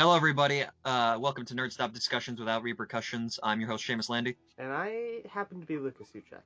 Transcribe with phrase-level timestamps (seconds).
[0.00, 0.62] Hello, everybody.
[0.84, 3.40] Uh, welcome to Nerd Stop Discussions Without Repercussions.
[3.42, 4.36] I'm your host, Seamus Landy.
[4.56, 6.42] And I happen to be Lucas Suchek.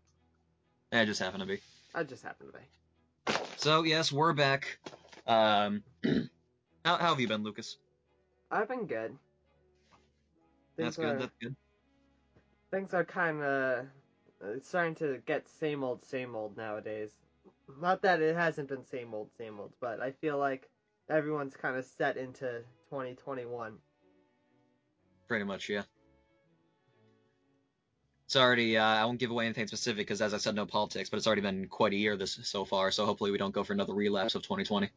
[0.91, 1.61] I just happen to be.
[1.95, 3.35] I just happen to be.
[3.59, 4.79] So, yes, we're back.
[5.27, 7.77] Um, how, how have you been, Lucas?
[8.51, 9.19] I've been good.
[10.79, 11.21] That's Things good.
[11.21, 11.55] That's good.
[12.71, 13.85] Things are kind of
[14.63, 17.11] starting to get same old, same old nowadays.
[17.83, 20.71] Not that it hasn't been same old, same old, but I feel like
[21.11, 22.63] everyone's kind of set into
[22.93, 23.79] 2021.
[25.27, 25.85] Pretty much, yeah.
[28.27, 28.77] It's already.
[28.77, 31.09] Uh, I won't give away anything specific because, as I said, no politics.
[31.09, 32.91] But it's already been quite a year this so far.
[32.91, 34.91] So hopefully we don't go for another relapse of 2020.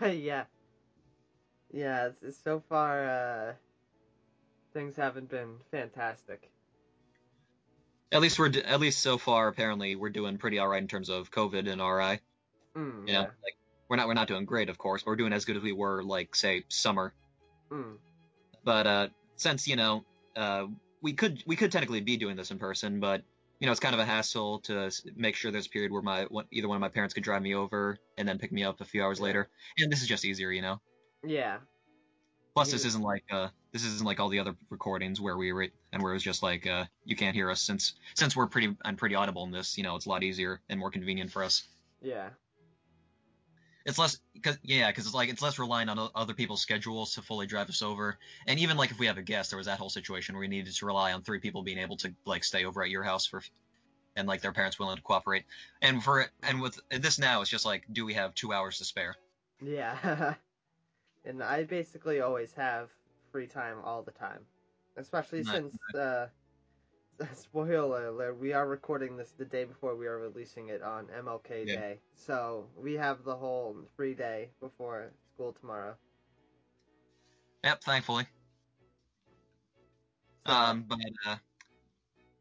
[0.18, 0.44] yeah.
[1.70, 3.52] Yeah, it's, it's so far uh,
[4.72, 6.50] things haven't been fantastic.
[8.12, 9.48] At least we're at least so far.
[9.48, 12.20] Apparently, we're doing pretty all right in terms of COVID and RI.
[12.80, 13.26] Mm, You know, yeah.
[13.42, 13.56] like
[13.90, 15.02] we're not we're not doing great, of course.
[15.02, 17.12] But we're doing as good as we were, like say summer.
[17.70, 17.98] Mm,
[18.64, 20.04] But uh, since you know,
[20.34, 20.66] uh,
[21.00, 23.24] we could we could technically be doing this in person, but
[23.60, 26.24] you know, it's kind of a hassle to make sure there's a period where my
[26.24, 28.80] one, either one of my parents could drive me over and then pick me up
[28.80, 29.50] a few hours later.
[29.78, 30.80] And this is just easier, you know.
[31.22, 31.60] yeah.
[32.54, 35.68] Plus, this isn't like uh, this isn't like all the other recordings where we were
[35.92, 38.76] and where it was just like uh, you can't hear us since since we're pretty
[38.84, 39.76] I'm pretty audible in this.
[39.76, 41.68] You know, it's a lot easier and more convenient for us.
[42.00, 42.30] Yeah.
[43.86, 47.22] It's less because yeah, because it's like it's less reliant on other people's schedules to
[47.22, 48.18] fully drive us over.
[48.48, 50.48] And even like if we have a guest, there was that whole situation where we
[50.48, 53.26] needed to rely on three people being able to like stay over at your house
[53.26, 53.40] for,
[54.16, 55.44] and like their parents willing to cooperate.
[55.80, 58.84] And for and with this now, it's just like, do we have two hours to
[58.84, 59.14] spare?
[59.64, 60.34] Yeah.
[61.24, 62.90] and I basically always have
[63.30, 64.40] free time all the time.
[64.96, 66.26] Especially since uh
[67.34, 71.66] spoiler alert, we are recording this the day before we are releasing it on MLK
[71.66, 71.76] Yeah.
[71.76, 71.98] Day.
[72.14, 75.94] So we have the whole free day before school tomorrow.
[77.64, 78.26] Yep, thankfully.
[80.46, 81.36] So, Um, but uh,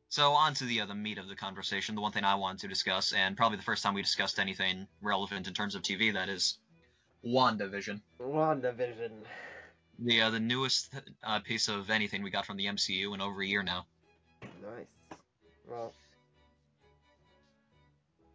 [0.09, 1.95] so on to the uh, the meat of the conversation.
[1.95, 4.87] The one thing I wanted to discuss, and probably the first time we discussed anything
[5.01, 6.59] relevant in terms of TV, that is
[7.25, 8.01] WandaVision.
[8.19, 9.23] WandaVision.
[9.99, 10.93] The uh, the newest
[11.23, 13.87] uh, piece of anything we got from the MCU in over a year now.
[14.65, 15.19] Nice.
[15.67, 15.93] Well,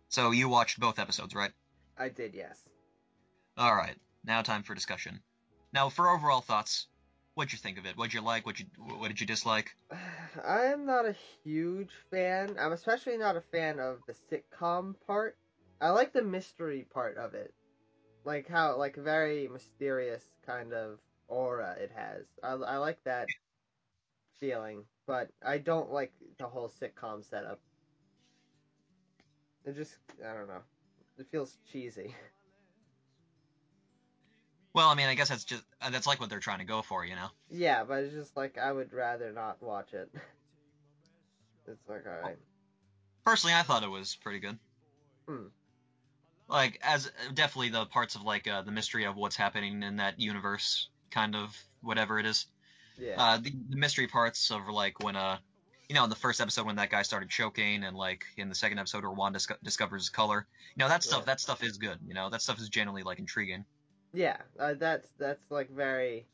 [0.08, 1.52] So you watched both episodes, right?
[1.96, 2.64] I did, yes.
[3.56, 3.96] All right.
[4.24, 5.20] Now time for discussion.
[5.72, 6.86] Now for overall thoughts,
[7.34, 7.96] what'd you think of it?
[7.96, 8.44] What'd you like?
[8.44, 9.70] What you what did you dislike?
[10.44, 11.14] I am not a
[11.44, 12.56] huge fan.
[12.58, 15.36] I'm especially not a fan of the sitcom part.
[15.80, 17.54] I like the mystery part of it.
[18.24, 20.98] Like how like a very mysterious kind of
[21.28, 22.24] aura it has.
[22.42, 23.28] I, I like that
[24.40, 27.58] feeling, but I don't like the whole sitcom setup.
[29.64, 30.62] It just I don't know.
[31.18, 32.14] It feels cheesy.
[34.72, 36.80] Well, I mean, I guess that's just uh, that's like what they're trying to go
[36.80, 37.26] for, you know.
[37.50, 40.08] yeah, but it's just like I would rather not watch it.
[41.66, 42.38] It's like alright.
[43.24, 44.58] Personally, I thought it was pretty good.
[45.28, 45.46] Hmm.
[46.48, 50.18] Like as definitely the parts of like uh, the mystery of what's happening in that
[50.18, 52.46] universe, kind of whatever it is.
[53.00, 53.22] Yeah.
[53.22, 55.38] Uh, the, the mystery parts of like when uh,
[55.88, 58.54] you know, in the first episode when that guy started choking, and like in the
[58.54, 60.46] second episode where Wanda disco- discovers color.
[60.76, 61.22] You know, that stuff.
[61.22, 61.26] Yeah.
[61.26, 61.98] That stuff is good.
[62.06, 63.64] You know, that stuff is genuinely like intriguing.
[64.12, 66.26] Yeah, uh, that's that's like very,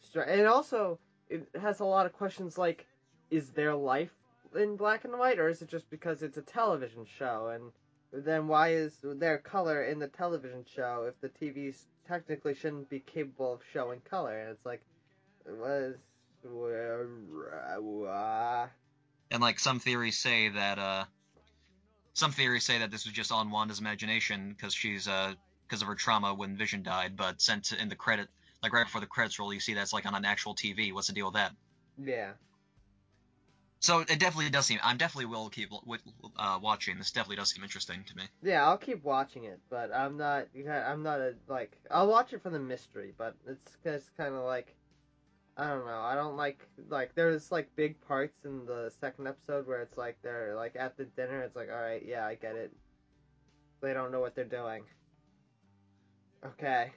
[0.00, 0.98] str- and also
[1.28, 2.86] it has a lot of questions like,
[3.30, 4.12] is there life
[4.56, 7.48] in black and white, or is it just because it's a television show?
[7.52, 11.76] And then why is there color in the television show if the TVs
[12.06, 14.38] technically shouldn't be capable of showing color?
[14.38, 14.82] And it's like,
[19.30, 21.04] And like some theories say that uh,
[22.14, 25.34] some theories say that this was just on Wanda's imagination because she's uh
[25.68, 28.28] because of her trauma when Vision died, but sent in the credit
[28.62, 30.92] like right before the credits roll, you see that's like on an actual TV.
[30.92, 31.52] What's the deal with that?
[32.04, 32.32] yeah,
[33.80, 34.78] So it definitely does seem.
[34.82, 35.70] I'm definitely will keep
[36.36, 36.98] uh, watching.
[36.98, 38.24] This definitely does seem interesting to me.
[38.42, 42.42] yeah, I'll keep watching it, but I'm not, I'm not a like, I'll watch it
[42.42, 44.74] for the mystery, but it's just kind of like.
[45.56, 46.00] I don't know.
[46.00, 50.16] I don't like like there's like big parts in the second episode where it's like
[50.22, 51.42] they're like at the dinner.
[51.42, 52.72] It's like all right, yeah, I get it.
[53.82, 54.84] They don't know what they're doing.
[56.44, 56.92] Okay.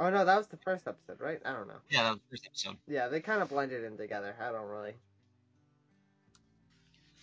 [0.00, 1.40] Oh no, that was the first episode, right?
[1.44, 1.74] I don't know.
[1.90, 2.76] Yeah, that was the first episode.
[2.88, 4.34] Yeah, they kind of blended in together.
[4.40, 4.94] I don't really.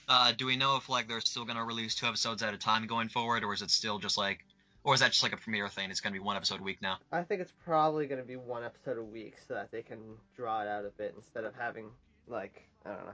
[0.08, 2.88] Uh, do we know if like they're still gonna release two episodes at a time
[2.88, 4.40] going forward, or is it still just like,
[4.84, 5.92] or is that just like a premiere thing?
[5.92, 6.98] It's gonna be one episode a week now.
[7.12, 10.00] I think it's probably gonna be one episode a week so that they can
[10.36, 11.90] draw it out a bit instead of having
[12.28, 13.14] like I don't know.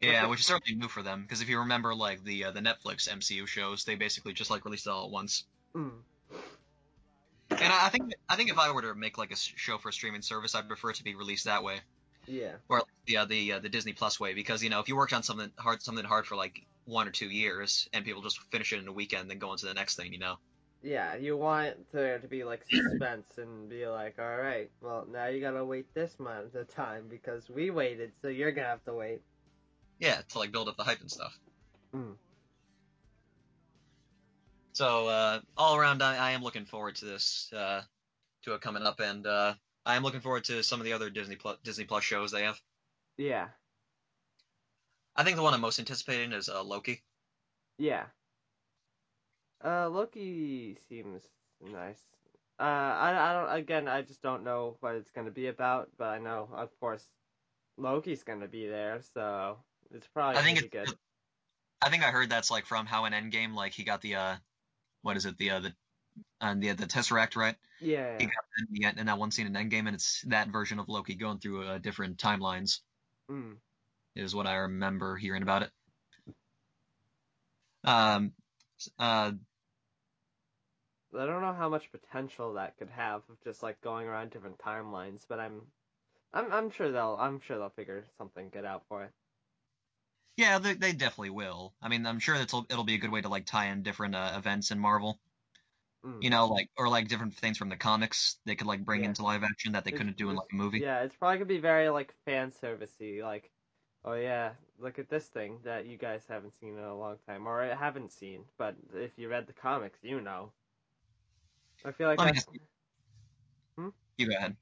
[0.00, 2.60] Yeah, which is certainly new for them because if you remember like the uh, the
[2.60, 5.44] Netflix MCU shows, they basically just like released it all at once.
[5.74, 5.90] Mm.
[7.50, 9.88] And I I think I think if I were to make like a show for
[9.88, 11.78] a streaming service, I'd prefer it to be released that way,
[12.26, 14.96] yeah, or the uh, the uh, the Disney Plus way, because you know if you
[14.96, 18.40] worked on something hard something hard for like one or two years, and people just
[18.50, 20.36] finish it in a weekend, then go on to the next thing, you know.
[20.82, 21.16] yeah.
[21.16, 25.40] You want there to be like suspense and be like, all right, well now you
[25.40, 29.20] gotta wait this amount of time because we waited, so you're gonna have to wait.
[29.98, 31.36] Yeah, to like build up the hype and stuff.
[31.94, 32.14] Mm.
[34.74, 37.80] So uh, all around, I, I am looking forward to this, uh,
[38.44, 39.54] to it coming up, and uh,
[39.86, 42.42] I am looking forward to some of the other Disney Plus Disney Plus shows they
[42.42, 42.60] have.
[43.16, 43.46] Yeah,
[45.16, 47.02] I think the one I'm most anticipating is uh, Loki.
[47.78, 48.04] yeah.
[49.64, 51.22] Uh, Loki seems
[51.60, 52.02] nice.
[52.58, 53.58] Uh, I, I don't.
[53.58, 57.04] Again, I just don't know what it's gonna be about, but I know, of course,
[57.76, 59.58] Loki's gonna be there, so
[59.90, 60.88] it's probably I think it's, good.
[61.82, 64.36] I think I heard that's like from how in Endgame, like he got the uh,
[65.02, 65.72] what is it, the uh, the
[66.40, 67.56] uh, the the Tesseract, right?
[67.80, 68.66] Yeah, He got in,
[68.96, 71.64] the, in that one scene in Endgame, and it's that version of Loki going through
[71.64, 72.80] uh, different timelines,
[73.30, 73.56] mm.
[74.16, 75.70] Is what I remember hearing about it.
[77.84, 78.32] Um,
[78.98, 79.32] uh,
[81.12, 84.58] I don't know how much potential that could have of just like going around different
[84.58, 85.72] timelines, but I'm,
[86.32, 89.12] I'm, I'm sure they'll, I'm sure they'll figure something good out for it.
[90.36, 91.74] yeah, they, they definitely will.
[91.80, 94.14] I mean, I'm sure it'll it'll be a good way to like tie in different
[94.14, 95.18] uh, events in Marvel.
[96.04, 96.22] Mm.
[96.22, 99.06] You know, like or like different things from the comics they could like bring Yeah.
[99.06, 100.86] into live action that they It's- couldn't do in like a movie.
[100.86, 103.50] Yeah, it's probably gonna be very like fan servicey, like,
[104.06, 107.46] oh yeah, look at this thing that you guys haven't seen in a long time,
[107.46, 110.52] or haven't seen, but if you read the comics, you know.
[111.84, 112.46] I feel like Let that's.
[113.78, 113.88] Hmm?
[114.16, 114.56] You go ahead.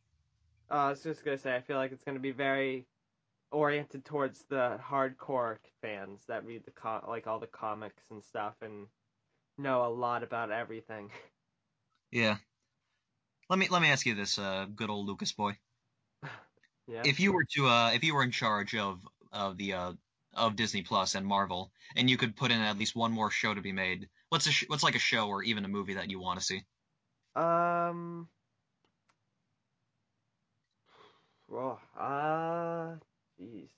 [0.71, 2.87] Uh, I was just gonna say, I feel like it's gonna be very
[3.53, 8.55] oriented towards the hardcore fans that read the co- like all the comics and stuff
[8.63, 8.87] and
[9.57, 11.11] know a lot about everything.
[12.11, 12.37] Yeah.
[13.51, 15.59] Let me let me ask you this, uh, good old Lucas boy.
[16.87, 17.03] yeah.
[17.05, 19.01] If you were to uh, if you were in charge of
[19.35, 19.93] of the uh,
[20.35, 23.55] of Disney Plus and Marvel, and you could put in at least one more show
[23.55, 26.11] to be made, what's a sh- what's like a show or even a movie that
[26.11, 26.63] you want to see?
[27.37, 28.29] Um.
[31.49, 32.97] Well, uh,
[33.41, 33.71] jeez.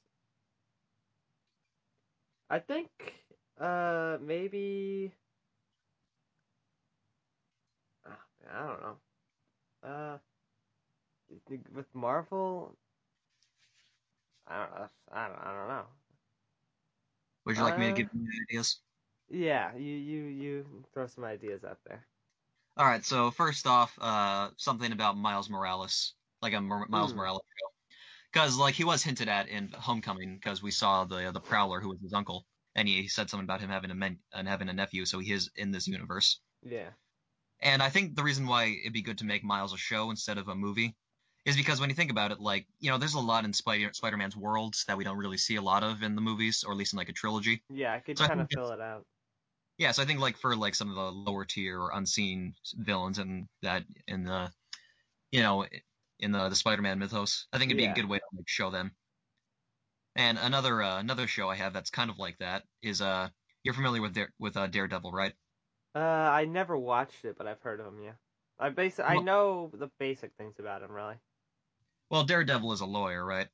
[2.51, 2.91] I think,
[3.59, 5.13] uh, maybe.
[8.07, 8.97] ah, I don't know.
[9.83, 10.19] Uh,
[11.73, 12.77] with Marvel,
[14.47, 14.91] I don't know.
[15.09, 15.39] I don't.
[15.39, 15.89] I don't know.
[17.47, 18.83] Would you like me to Uh, give you ideas?
[19.29, 22.09] Yeah, you you you throw some ideas out there.
[22.77, 23.05] All right.
[23.05, 27.15] So first off, uh, something about Miles Morales, like a Miles Hmm.
[27.15, 27.69] Morales show,
[28.33, 31.91] because like he was hinted at in Homecoming, because we saw the the Prowler who
[31.91, 34.69] was his uncle, and he, he said something about him having a men- and having
[34.71, 36.43] a nephew, so he is in this universe.
[36.63, 36.95] Yeah.
[37.61, 40.39] And I think the reason why it'd be good to make Miles a show instead
[40.39, 40.97] of a movie
[41.47, 43.93] is because when you think about it, like, you know, there's a lot in Spider
[43.95, 46.79] Spider-Man's worlds that we don't really see a lot of in the movies, or at
[46.79, 47.65] least in like a trilogy.
[47.69, 49.07] Yeah, I could So I kind of fill it out.
[49.79, 53.19] Yeah, so I think like for like some of the lower tier or unseen villains
[53.19, 54.53] and that in the,
[55.33, 55.67] you know,
[56.21, 57.93] in the the Spider-Man mythos, I think it'd be Yeah.
[57.93, 58.97] a good way to like show them.
[60.17, 63.31] And another uh, another show I have that's kind of like that is uh,
[63.63, 65.35] you're familiar with Dare, with uh, Daredevil, right?
[65.95, 68.01] Uh, I never watched it, but I've heard of him.
[68.01, 68.17] Yeah.
[68.59, 71.21] I basi- I know the basic things about him, really.
[72.11, 73.49] Well, Daredevil is a lawyer, right?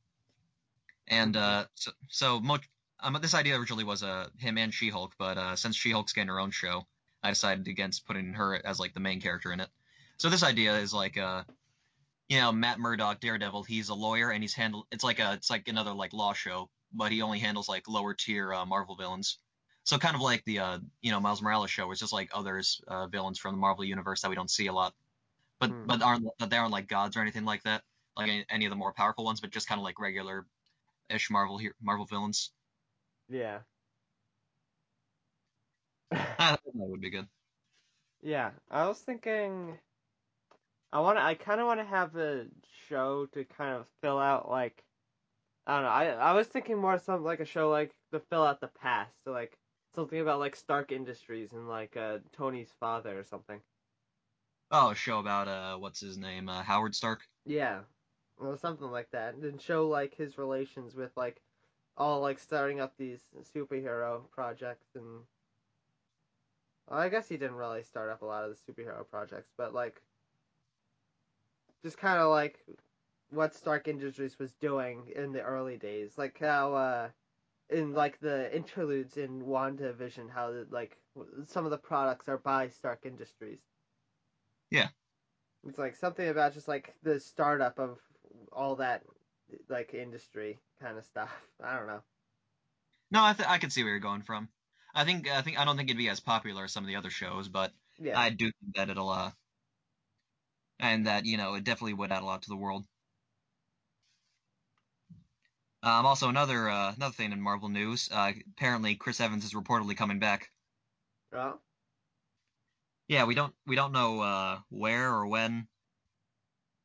[1.06, 2.58] And uh, so, so mo-
[3.00, 6.40] um, this idea originally was uh, him and She-Hulk, but uh, since She-Hulk's getting her
[6.40, 6.86] own show,
[7.22, 9.70] I decided against putting her as like the main character in it.
[10.18, 11.44] So this idea is like, uh,
[12.28, 13.64] you know, Matt Murdock, Daredevil.
[13.64, 14.86] He's a lawyer, and he's handled.
[14.92, 18.14] It's like a, it's like another like law show, but he only handles like lower
[18.14, 19.38] tier uh, Marvel villains.
[19.84, 21.90] So kind of like the, uh, you know, Miles Morales show.
[21.90, 24.72] It's just like others uh, villains from the Marvel universe that we don't see a
[24.72, 24.94] lot,
[25.60, 25.86] but Hmm.
[25.86, 27.84] but aren't but they aren't like gods or anything like that,
[28.16, 30.46] like any, of the more powerful ones, but just kind of like regular
[31.10, 32.52] ish Marvel here Marvel villains.
[33.28, 33.60] Yeah.
[36.38, 37.28] That would be good.
[38.22, 39.78] yeah, I was thinking.
[40.92, 41.22] I want to.
[41.22, 42.46] I kind of want to have a
[42.88, 44.84] show to kind of fill out like.
[45.66, 45.90] I don't know.
[45.90, 49.12] I I was thinking more something like a show like to fill out the past,
[49.24, 49.58] so like
[49.94, 53.62] something about like Stark Industries and like uh Tony's father or something.
[54.72, 57.28] Oh, a show about uh, what's his name, uh, Howard Stark.
[57.44, 57.82] Yeah,
[58.46, 61.40] or something like that, and show like his relations with like
[61.96, 63.20] all like starting up these
[63.54, 65.24] superhero projects and.
[66.90, 69.72] Well, I guess he didn't really start up a lot of the superhero projects, but
[69.72, 70.02] like,
[71.84, 72.66] just kind of like
[73.30, 77.08] what Stark Industries was doing in the early days, like how uh,
[77.70, 80.98] in like the interludes in WandaVision, how like
[81.46, 83.60] some of the products are by Stark Industries.
[84.70, 84.88] Yeah.
[85.66, 87.98] It's like something about just like the startup of
[88.52, 89.02] all that
[89.68, 91.30] like industry kind of stuff.
[91.62, 92.02] I don't know.
[93.10, 94.48] No, I th- I could see where you're going from.
[94.94, 96.96] I think I think I don't think it'd be as popular as some of the
[96.96, 98.18] other shows, but Yeah.
[98.18, 99.32] I do think that it'll uh
[100.78, 102.86] and that you know it definitely would add a lot to the world.
[105.84, 108.08] Um, also another uh, another thing in Marvel news.
[108.10, 110.50] Uh, apparently, Chris Evans is reportedly coming back.
[111.32, 111.60] Oh.
[113.08, 115.68] Yeah, we don't we don't know uh, where or when,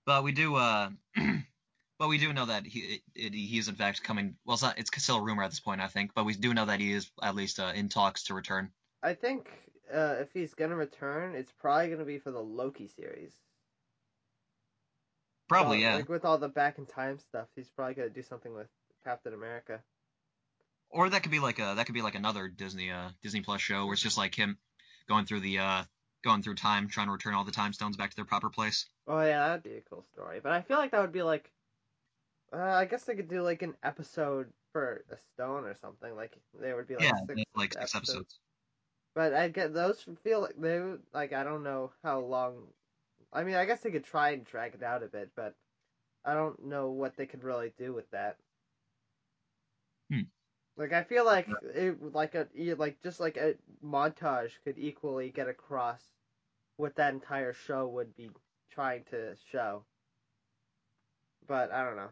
[0.08, 0.90] but we do uh,
[2.00, 4.36] but we do know that he it, it, he is in fact coming.
[4.46, 6.56] Well, it's not it's still a rumor at this point, I think, but we do
[6.56, 8.72] know that he is at least uh, in talks to return.
[9.04, 9.48] I think
[9.94, 13.34] uh, if he's gonna return, it's probably gonna be for the Loki series.
[15.50, 15.96] Probably, yeah.
[15.96, 18.68] Like with all the back in time stuff, he's probably gonna do something with
[19.04, 19.82] Captain America.
[20.90, 23.60] Or that could be like a that could be like another Disney uh Disney Plus
[23.60, 24.58] show where it's just like him
[25.10, 25.84] going through the uh
[26.28, 28.86] going through time trying to return all the time stones back to their proper place.
[29.08, 30.40] Oh yeah, that'd be a cool story.
[30.42, 31.50] But I feel like that would be like,
[32.54, 36.16] uh, I guess they could do like an episode for a stone or something.
[36.16, 38.40] Like there would be like yeah, six like six episodes.
[39.16, 42.68] But I get those feel like they would- like I don't know how long.
[43.34, 45.56] I mean, I guess they could try and drag it out a bit, but
[46.26, 48.38] I don't know what they could really do with that.
[50.12, 50.28] Hmm.
[50.76, 55.48] Like I feel like it like a like just like a montage could equally get
[55.50, 56.04] across
[56.78, 58.30] what that entire show would be
[58.72, 59.84] trying to show.
[61.48, 62.10] But I don't know.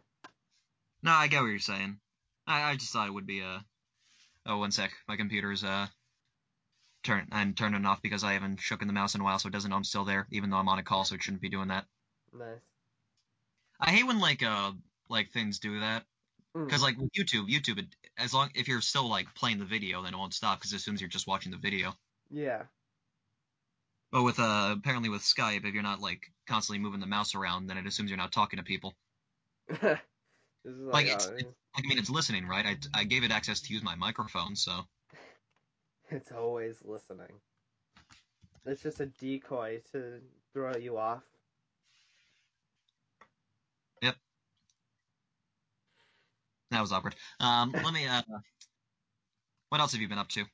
[1.04, 2.00] No, I get what you're saying.
[2.48, 3.60] I, I just thought it would be uh
[4.46, 4.92] oh one sec.
[5.08, 5.88] My computer's uh
[7.04, 9.48] turn I'm turning it off because I haven't shooken the mouse in a while so
[9.48, 11.42] it doesn't know I'm still there, even though I'm on a call, so it shouldn't
[11.42, 11.86] be doing that.
[12.34, 12.60] Nice.
[13.80, 14.72] I hate when like uh
[15.10, 16.04] like things do that.
[16.56, 16.66] Mm.
[16.66, 20.02] Because like with YouTube, YouTube, it, as long if you're still like playing the video,
[20.02, 21.94] then it won't stop because it assumes you're just watching the video.
[22.32, 22.64] Yeah.
[24.16, 27.68] But with uh apparently with Skype, if you're not like constantly moving the mouse around,
[27.68, 28.96] then it assumes you're not talking to people.
[30.68, 32.66] Like, like, it's, oh, it's like I mean it's listening, right?
[32.66, 34.72] I, I gave it access to use my microphone, so
[36.10, 37.40] It's always listening.
[38.66, 40.22] It's just a decoy to
[40.54, 41.22] throw you off.
[44.02, 44.16] Yep.
[46.72, 47.14] That was awkward.
[47.40, 48.24] Um, let me uh,
[49.70, 50.46] what else have you been up to?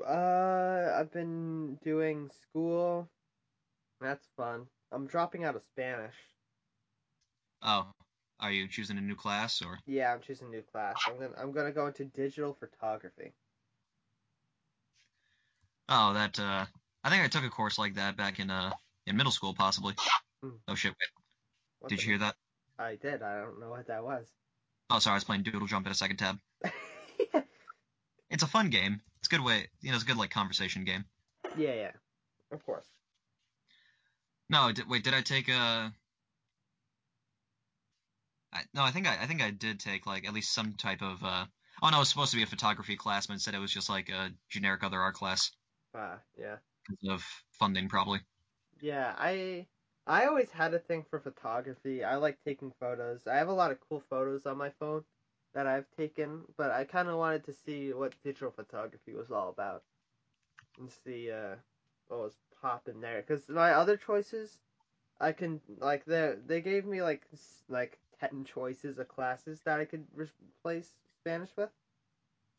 [0.00, 3.08] Uh, I've been doing school.
[4.00, 4.66] That's fun.
[4.90, 6.14] I'm dropping out of Spanish.
[7.62, 7.86] Oh,
[8.40, 9.78] are you choosing a new class or?
[9.86, 10.96] Yeah, I'm choosing a new class.
[11.06, 13.32] I'm gonna I'm gonna go into digital photography.
[15.88, 16.66] Oh, that uh,
[17.04, 18.72] I think I took a course like that back in uh
[19.06, 19.94] in middle school possibly.
[20.42, 20.56] Hmm.
[20.66, 20.94] Oh shit!
[21.80, 22.34] Wait, did you hear that?
[22.78, 23.22] I did.
[23.22, 24.26] I don't know what that was.
[24.90, 26.38] Oh, sorry, I was playing Doodle Jump at a second tab.
[28.32, 29.02] It's a fun game.
[29.22, 31.06] It's a good way, you know, it's a good like conversation game.
[31.56, 31.92] yeah, yeah.
[32.50, 32.88] Of course.
[34.48, 35.92] No, did, wait, did I take a?
[38.50, 41.02] I, no, I think I, I think I did take like at least some type
[41.02, 41.22] of.
[41.22, 41.46] uh
[41.82, 43.90] Oh no, it was supposed to be a photography class, but instead it was just
[43.90, 45.50] like a generic other art class
[45.94, 46.58] Ah, yeah.
[46.86, 48.20] because of funding, probably.
[48.80, 49.66] Yeah, I
[50.06, 52.04] I always had a thing for photography.
[52.04, 53.26] I like taking photos.
[53.26, 55.04] I have a lot of cool photos on my phone
[55.54, 59.48] that I've taken, but I kind of wanted to see what digital photography was all
[59.50, 59.82] about
[60.78, 61.56] and see uh,
[62.08, 63.22] what was popping there.
[63.26, 64.58] Because my other choices,
[65.20, 67.22] I can like they they gave me like
[67.68, 70.88] like ten choices of classes that I could replace
[71.20, 71.70] Spanish with.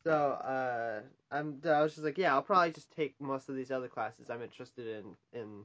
[0.04, 3.70] So uh, I'm I was just like, yeah, I'll probably just take most of these
[3.70, 5.64] other classes I'm interested in in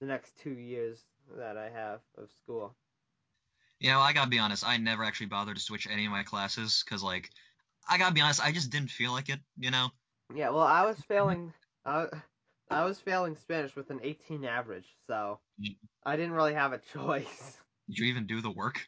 [0.00, 0.98] the next two years
[1.36, 2.74] that I have of school.
[3.82, 6.22] You know, I gotta be honest, I never actually bothered to switch any of my
[6.22, 7.30] classes because like,
[7.88, 9.40] I gotta be honest, I just didn't feel like it.
[9.58, 9.88] You know.
[10.32, 11.52] Yeah, well, I was failing.
[11.84, 12.06] I,
[12.70, 15.40] I was failing Spanish with an 18 average, so.
[16.04, 17.58] I didn't really have a choice.
[17.88, 18.86] Did you even do the work?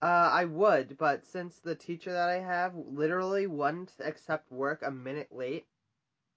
[0.00, 4.90] Uh, I would, but since the teacher that I have literally wouldn't accept work a
[4.90, 5.66] minute late,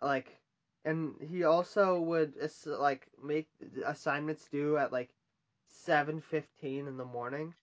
[0.02, 0.40] like,
[0.84, 2.34] and he also would
[2.66, 3.48] like make
[3.86, 5.10] assignments due at like
[5.68, 7.54] 7:15 in the morning.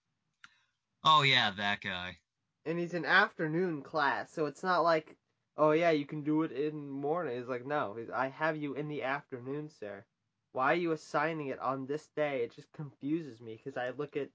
[1.04, 2.21] Oh yeah, that guy.
[2.64, 5.16] and he's an afternoon class, so it's not like,
[5.57, 7.37] oh yeah, you can do it in morning.
[7.37, 10.04] It's like, no, I have you in the afternoon, sir.
[10.52, 12.42] Why are you assigning it on this day?
[12.42, 14.30] It just confuses me because I look at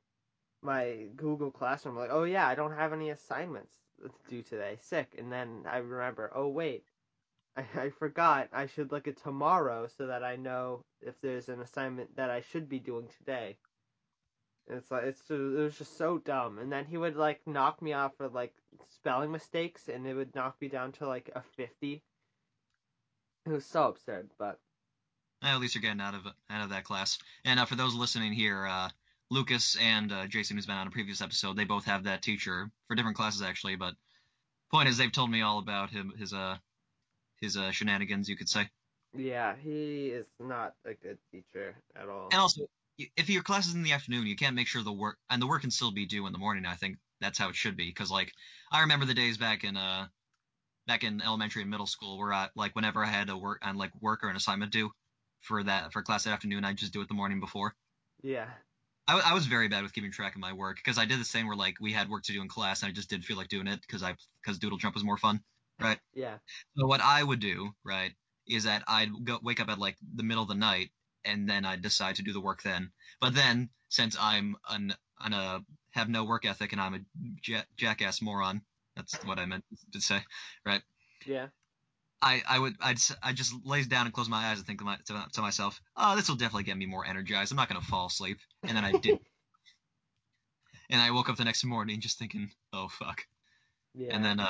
[0.62, 3.76] my Google Classroom like, oh yeah, I don't have any assignments
[4.30, 6.86] due today, sick, and then I remember, oh wait,
[7.58, 11.62] I, I forgot I should look at tomorrow so that I know if there's an
[11.62, 13.58] assignment that I should be doing today.
[14.68, 16.58] And it's like it's just, it was just so dumb.
[16.58, 18.54] And then he would like knock me off for like
[18.96, 22.02] spelling mistakes, and it would knock me down to like a fifty.
[23.46, 24.60] It was so absurd, but
[25.44, 27.20] at least you're getting out of out of that class.
[27.44, 28.90] And uh, for those listening here, uh,
[29.30, 32.72] Lucas and uh, Jason, who's been on a previous episode, they both have that teacher
[32.88, 33.76] for different classes actually.
[33.76, 33.94] But
[34.72, 36.58] point is, they've told me all about him, his uh,
[37.40, 38.70] his uh, shenanigans, you could say.
[39.16, 42.30] Yeah, he is not a good teacher at all.
[42.32, 42.68] And also,
[42.98, 45.48] if your class is in the afternoon, you can't make sure the work and the
[45.48, 46.66] work can still be due in the morning.
[46.66, 47.88] I think that's how it should be.
[47.88, 48.32] Because like
[48.72, 50.08] I remember the days back in uh
[50.88, 53.78] back in elementary and middle school where I like whenever I had a work and
[53.78, 54.92] like work or an assignment due
[55.42, 57.76] for that for class that afternoon, I just do it the morning before.
[58.22, 58.50] Yeah.
[59.08, 61.26] I, I was very bad with keeping track of my work because I did the
[61.26, 63.38] same where like we had work to do in class and I just didn't feel
[63.38, 65.42] like doing it because I because Doodle Jump was more fun,
[65.80, 66.00] right?
[66.14, 66.38] Yeah.
[66.78, 68.14] So what I would do, right,
[68.48, 70.92] is that I'd go wake up at like the middle of the night
[71.26, 72.92] and then I'd decide to do the work then.
[73.20, 75.60] But then since I'm an an uh,
[75.92, 77.00] have no work ethic and I'm a
[77.46, 78.62] ja- jackass moron,
[78.96, 79.64] that's what I meant
[79.94, 80.20] to say,
[80.66, 80.82] right?
[81.26, 81.48] Yeah.
[82.22, 84.86] I, I would I'd I just lays down and close my eyes and think to,
[84.86, 87.52] my, to, to myself, oh, this will definitely get me more energized.
[87.52, 89.20] I'm not gonna fall asleep, and then I did,
[90.90, 93.26] and I woke up the next morning just thinking, oh fuck.
[93.94, 94.10] Yeah.
[94.16, 94.50] And then uh,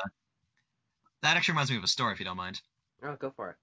[1.22, 2.62] that actually reminds me of a story, if you don't mind.
[3.04, 3.56] oh, go for it.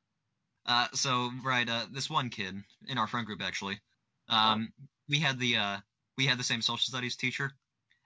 [0.64, 2.54] Uh, so right, uh, this one kid
[2.86, 3.80] in our friend group actually,
[4.28, 4.72] um,
[5.08, 5.80] we had the uh,
[6.16, 7.52] we had the same social studies teacher,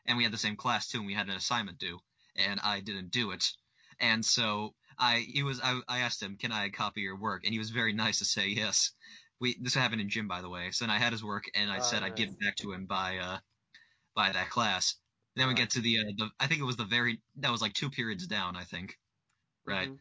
[0.07, 2.01] and we had the same class too, and we had an assignment due,
[2.37, 3.53] and I didn't do it,
[4.01, 7.53] and so I he was I, I asked him, can I copy your work, and
[7.53, 8.93] he was very nice to say yes.
[9.41, 10.71] We this happened in gym by the way.
[10.73, 12.73] So then I had his work, and I Oh, said I'd give it back to
[12.73, 13.41] him by uh
[14.15, 14.97] by that class.
[15.37, 17.51] And then we get to the, uh, the I think it was the very that
[17.53, 18.99] was like two periods down, I think,
[19.67, 20.01] right Mhm.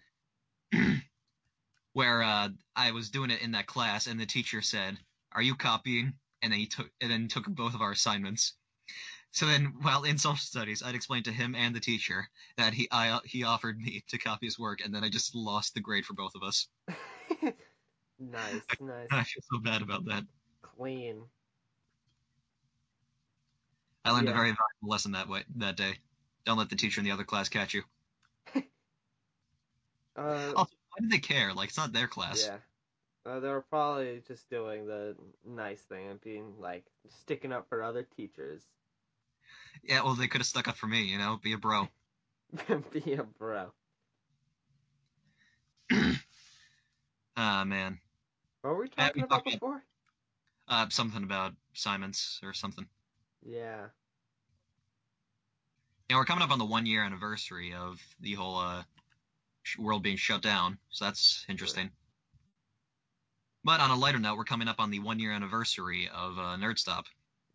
[1.95, 4.97] Where uh, I was doing it in that class, and the teacher said,
[5.31, 8.53] "Are you copying?" And then he took and then took both of our assignments.
[9.31, 12.89] So then, while in social studies, I'd explained to him and the teacher that he
[12.91, 16.05] I, he offered me to copy his work, and then I just lost the grade
[16.05, 16.67] for both of us.
[18.19, 19.07] nice, nice.
[19.11, 20.25] I feel so bad about that.
[20.61, 21.23] Clean.
[24.03, 25.93] I learned a very valuable lesson that way that day.
[26.43, 27.83] Don't let the teacher in the other class catch you.
[30.17, 31.53] Uh, Also, why do they care?
[31.53, 32.46] Like it's not their class.
[32.46, 32.58] yeah.
[33.25, 36.86] Uh, they were probably just doing the nice thing and being like
[37.22, 38.62] sticking up for other teachers.
[39.84, 41.88] Yeah, well, they could have stuck up for me, you know, be a bro.
[42.94, 43.72] Be a bro.
[47.38, 48.00] Ah, man.
[48.62, 49.84] What were we talking about talked- before?
[50.70, 52.88] Uh, something about assignments or something.
[53.46, 53.88] Yeah.
[56.10, 58.84] Yeah, we're coming up on the one year anniversary of the whole uh,
[59.77, 61.89] world being shut down, so that's interesting.
[63.63, 66.55] But on a lighter note, we're coming up on the one year anniversary of uh,
[66.57, 67.05] Nerd Stop.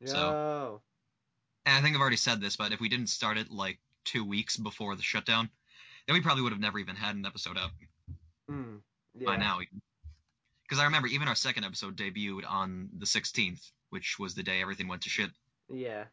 [0.01, 0.07] Yo.
[0.07, 0.83] So-
[1.67, 4.25] And I think I've already said this, but if we didn't start it like two
[4.25, 5.51] weeks before the shutdown,
[6.07, 7.71] then we probably would have never even had an episode up
[8.49, 8.77] Hmm.
[9.15, 9.27] Yeah.
[9.27, 9.59] by now.
[10.63, 14.61] Because I remember even our second episode debuted on the 16th, which was the day
[14.63, 15.31] everything went to shit.
[15.69, 16.05] Yeah.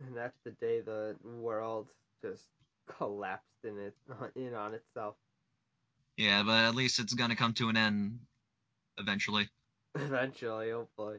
[0.00, 1.88] And that's the day the world
[2.22, 2.44] just
[2.86, 3.94] collapsed in it
[4.36, 5.16] in on itself.
[6.16, 8.20] Yeah, but at least it's gonna come to an end
[8.98, 9.48] eventually.
[9.94, 11.18] Eventually, hopefully.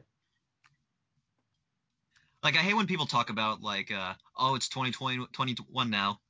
[2.42, 6.20] Like I hate when people talk about like, uh, oh, it's 2020, 21 now.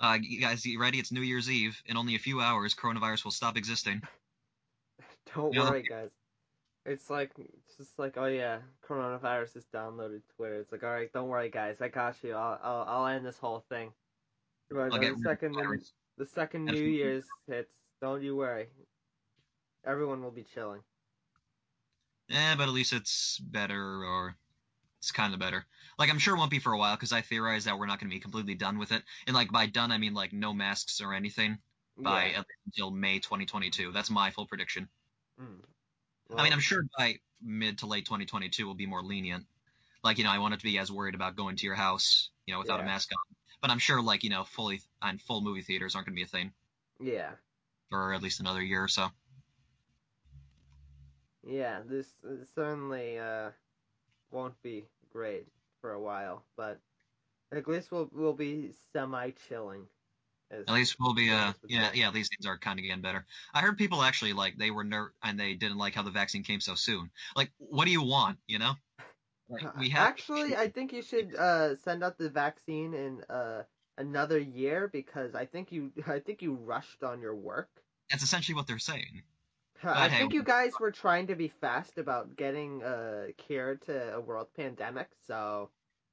[0.00, 0.98] Uh, you guys, you ready?
[0.98, 1.80] It's New Year's Eve.
[1.86, 4.02] In only a few hours, coronavirus will stop existing.
[5.34, 5.70] Don't Yeah.
[5.70, 6.10] worry, guys.
[6.86, 10.56] It's like it's just like oh yeah, coronavirus is downloaded Twitter.
[10.60, 11.80] It's like all right, don't worry, guys.
[11.80, 12.34] I got you.
[12.34, 13.90] I'll I'll, I'll end this whole thing.
[14.70, 15.80] Right, the second the
[16.18, 18.68] the second New Year's hits, don't you worry.
[19.86, 20.80] Everyone will be chilling.
[22.28, 24.36] Yeah, but at least it's better, or
[25.00, 25.64] it's kind of better.
[25.98, 28.00] Like I'm sure it won't be for a while because I theorize that we're not
[28.00, 29.02] going to be completely done with it.
[29.26, 31.58] And like by done, I mean like no masks or anything
[31.96, 32.30] by yeah.
[32.30, 33.92] at least until May 2022.
[33.92, 34.88] That's my full prediction.
[35.40, 35.60] Mm.
[36.36, 39.44] I mean, I'm sure by mid to late 2022 we'll be more lenient.
[40.02, 42.30] Like, you know, I want it to be as worried about going to your house,
[42.46, 43.36] you know, without a mask on.
[43.64, 46.22] But I'm sure, like, you know, fully and full movie theaters aren't going to be
[46.22, 46.52] a thing
[47.00, 47.30] yeah.
[47.88, 49.08] for at least another year or so.
[51.48, 52.06] Yeah, this
[52.54, 53.52] certainly uh,
[54.30, 55.46] won't be great
[55.80, 56.78] for a while, but
[57.52, 59.86] at least we'll we'll be semi chilling.
[60.50, 63.24] At least we'll be, uh, yeah, yeah, these things are kind of getting better.
[63.54, 66.42] I heard people actually, like, they were ner- and they didn't like how the vaccine
[66.42, 67.10] came so soon.
[67.34, 68.74] Like, what do you want, you know?
[69.48, 73.64] Like, we have Actually, I think you should uh, send out the vaccine in uh,
[73.98, 77.68] another year because I think you I think you rushed on your work.
[78.10, 79.22] That's essentially what they're saying.
[79.84, 84.14] I hey, think you guys were trying to be fast about getting a cure to
[84.14, 85.70] a world pandemic, so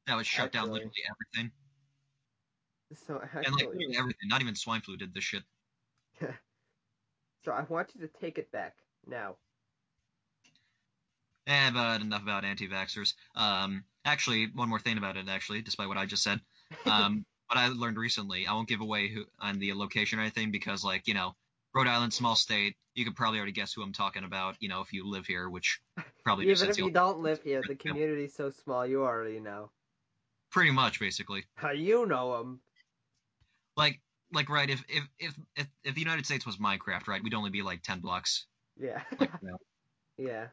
[0.07, 1.51] That would shut down literally everything.
[3.07, 4.27] so And, like, literally everything.
[4.27, 5.43] Not even swine flu did this shit.
[7.45, 8.75] so I want you to take it back.
[9.07, 9.37] now.
[11.47, 13.13] Eh, but enough about anti-vaxxers.
[13.35, 15.27] Um, actually, one more thing about it.
[15.27, 16.39] Actually, despite what I just said,
[16.85, 20.51] um, what I learned recently, I won't give away who on the location or anything
[20.51, 21.35] because, like, you know,
[21.73, 22.75] Rhode Island, small state.
[22.93, 24.55] You could probably already guess who I'm talking about.
[24.59, 25.81] You know, if you live here, which
[26.23, 29.71] probably Even if you don't live here, the community's so small, you already know.
[30.51, 31.45] pretty much, basically.
[31.55, 32.59] How you know them?
[33.77, 34.01] Like,
[34.33, 34.69] like, right?
[34.69, 37.81] If if if if, if the United States was Minecraft, right, we'd only be like
[37.81, 38.45] ten blocks.
[38.77, 39.01] Yeah.
[39.17, 39.57] Like, you know,
[40.17, 40.47] yeah.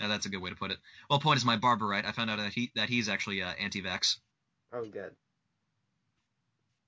[0.00, 0.78] Yeah, that's a good way to put it.
[1.10, 2.04] Well, point is, my barber, right?
[2.04, 4.18] I found out that he that he's actually uh, anti-vax.
[4.72, 5.16] Oh, good.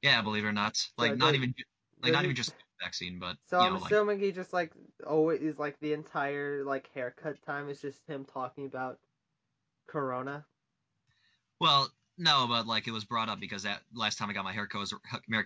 [0.03, 0.77] Yeah, believe it or not.
[0.97, 1.55] Like, So not even
[2.03, 4.53] like not he- even just vaccine, but So you I'm know, like, assuming he just
[4.55, 4.73] like
[5.07, 8.99] always like the entire like haircut time is just him talking about
[9.87, 10.47] Corona.
[11.61, 14.53] Well, no, but like it was brought up because that last time I got my
[14.53, 14.95] haircut was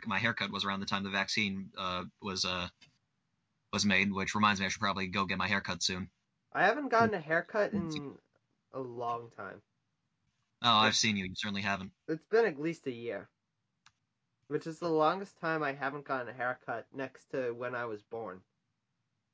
[0.06, 2.68] my haircut was around the time the vaccine uh, was uh
[3.74, 6.10] was made, which reminds me I should probably go get my haircut soon.
[6.54, 8.14] I haven't gotten a haircut in
[8.72, 9.60] a long time.
[10.62, 11.24] Oh, I've seen you.
[11.24, 11.90] You certainly haven't.
[12.08, 13.28] It's been at least a year,
[14.48, 18.02] which is the longest time I haven't gotten a haircut next to when I was
[18.02, 18.40] born.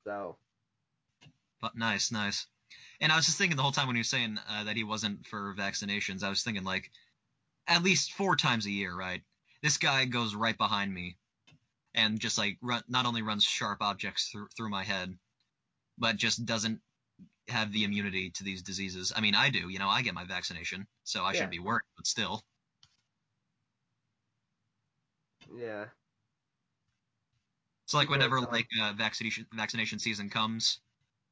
[0.04, 0.36] So
[1.60, 2.46] But nice, nice.
[3.00, 4.84] And I was just thinking the whole time when you were saying uh, that he
[4.84, 6.90] wasn't for vaccinations, I was thinking like
[7.66, 9.22] at least four times a year, right?
[9.62, 11.16] This guy goes right behind me
[11.94, 15.16] and just like run, not only runs sharp objects through through my head,
[15.98, 16.80] but just doesn't
[17.48, 19.12] have the immunity to these diseases.
[19.14, 19.68] I mean, I do.
[19.68, 21.32] You know, I get my vaccination, so I Yeah.
[21.32, 21.82] shouldn't be worried.
[21.96, 22.44] But still,
[25.56, 25.86] yeah,
[27.84, 30.80] it's like whenever like uh, vaccination vaccination season comes,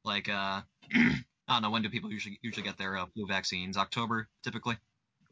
[0.03, 0.61] like uh,
[0.93, 3.77] I don't know when do people usually usually get their uh, flu vaccines?
[3.77, 4.77] October typically.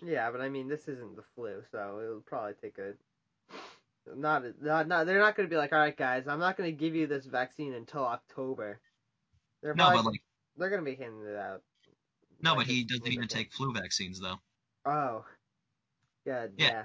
[0.04, 2.94] yeah, but I mean this isn't the flu, so it'll probably take a.
[4.16, 5.06] Not, not, not.
[5.06, 7.08] They're not going to be like, all right, guys, I'm not going to give you
[7.08, 8.80] this vaccine until October.
[9.62, 10.22] They're No, but like
[10.58, 11.62] they're going to be handing it out.
[12.42, 14.38] no, but he doesn't even take flu vaccines though.
[14.86, 15.26] Oh,
[16.26, 16.54] good.
[16.58, 16.70] Yeah.
[16.70, 16.84] Yeah.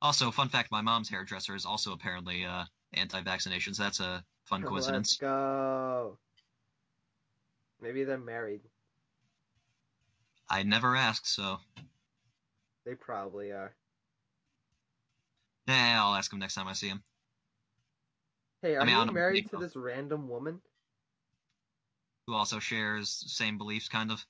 [0.00, 3.74] Also, fun fact: my mom's hairdresser is also apparently uh, anti-vaccination.
[3.74, 5.12] So that's a fun coincidence.
[5.12, 6.18] Let's go.
[7.80, 8.60] Maybe they're married.
[10.48, 11.58] I never asked, so
[12.84, 13.74] They probably are.
[15.66, 17.02] yeah, I'll ask him next time I see him.
[18.60, 20.60] Hey, are I don't you married to this random woman?
[22.26, 24.26] Who also shares same beliefs, kind of.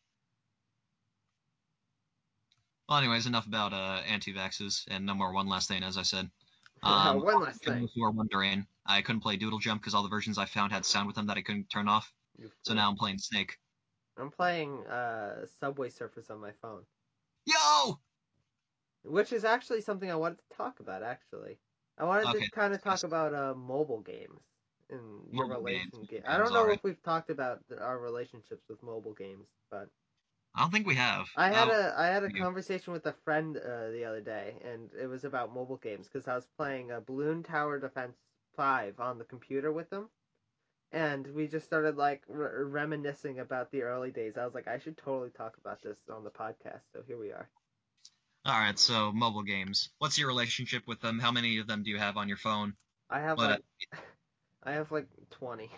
[2.89, 6.31] Well, anyways, enough about uh, anti-vaxxers, and no more one last thing, as I said.
[6.83, 7.89] Um, One last thing.
[7.95, 10.85] who are wondering, I couldn't play Doodle Jump because all the versions I found had
[10.87, 12.13] sound with them that I couldn't turn off.
[12.63, 13.59] So now I'm playing Snake.
[14.17, 16.87] I'm playing uh, Subway Surfers on my phone,
[17.47, 18.03] Yo!
[19.05, 21.03] which is actually something I wanted to talk about.
[21.03, 21.61] Actually,
[21.99, 24.52] I wanted Okay, to kind of talk about uh, mobile games
[24.93, 26.09] and your Mobile relation.
[26.09, 29.91] games, I don't know if we've talked about our relationships with mobile games, but
[30.55, 31.29] I don't think we have.
[31.37, 34.93] I had a I had a conversation with a friend uh, the other day, and
[34.95, 38.19] it was about mobile games because I was playing a Balloon Tower Defense
[38.57, 40.11] Five on the computer with them,
[40.93, 44.37] and we just started like re- reminiscing about the early days.
[44.37, 46.83] I was like, I should totally talk about this on the podcast.
[46.93, 47.51] So here we are.
[48.45, 49.91] All right, so mobile games.
[49.99, 51.19] What's your relationship with them?
[51.21, 52.77] How many of them do you have on your phone?
[53.11, 53.63] I have What, like
[54.65, 55.71] I have like twenty.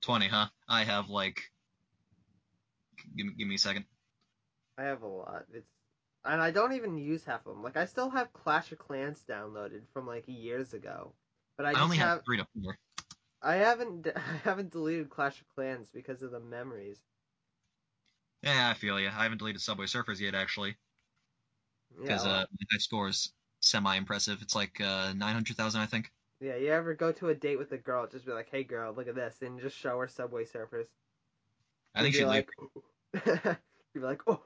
[0.00, 0.48] Twenty, huh?
[0.68, 1.52] I have like.
[3.16, 3.86] Give me, give me a second.
[4.78, 5.44] I have a lot.
[5.52, 5.68] It's
[6.24, 7.62] and I don't even use half of them.
[7.62, 11.14] Like I still have Clash of Clans downloaded from like years ago,
[11.56, 12.78] but I I, only have, have three to four.
[13.42, 17.00] I haven't I haven't deleted Clash of Clans because of the memories.
[18.42, 19.08] Yeah, I feel you.
[19.08, 20.76] I haven't deleted Subway Surfers yet, actually,
[22.02, 24.40] Yeah, because well, uh, my score is semi-impressive.
[24.42, 26.10] It's like uh, nine hundred thousand, I think.
[26.40, 26.56] Yeah.
[26.56, 29.08] You ever go to a date with a girl, just be like, "Hey, girl, look
[29.08, 30.86] at this," and just show her Subway Surfers.
[31.94, 32.50] I think She'd be like,
[33.14, 33.58] you'd
[33.94, 34.42] be like, "Oh,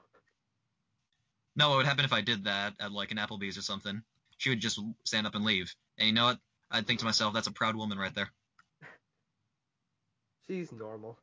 [1.55, 4.01] No, what would happen if I did that at like an Applebee's or something?
[4.37, 5.73] She would just stand up and leave.
[5.97, 6.39] And you know what?
[6.71, 8.31] I'd think to myself, that's a proud woman right there.
[10.47, 11.19] she's normal."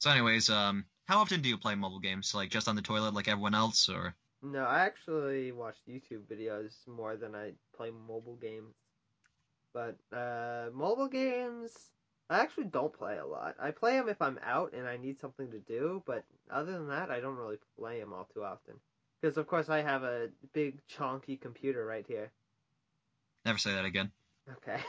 [0.00, 2.34] So, anyways, um, how often do you play mobile games?
[2.34, 4.14] Like just on the toilet, like everyone else, or?
[4.42, 8.74] No, I actually watch YouTube videos more than I play mobile games.
[9.74, 11.72] But uh, mobile games,
[12.30, 13.56] I actually don't play a lot.
[13.60, 16.88] I play them if I'm out and I need something to do, but other than
[16.88, 18.74] that, I don't really play them all too often.
[19.20, 22.30] Because of course I have a big chonky computer right here.
[23.44, 24.10] Never say that again.
[24.56, 24.80] Okay.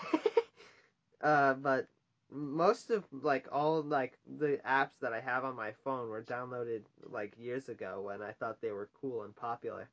[1.22, 1.88] uh, but
[2.32, 6.84] most of like all like the apps that I have on my phone were downloaded
[7.04, 9.90] like years ago when I thought they were cool and popular.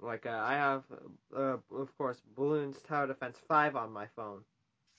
[0.00, 0.84] Like uh, I have,
[1.34, 4.42] uh, of course, Bloons Tower Defense Five on my phone,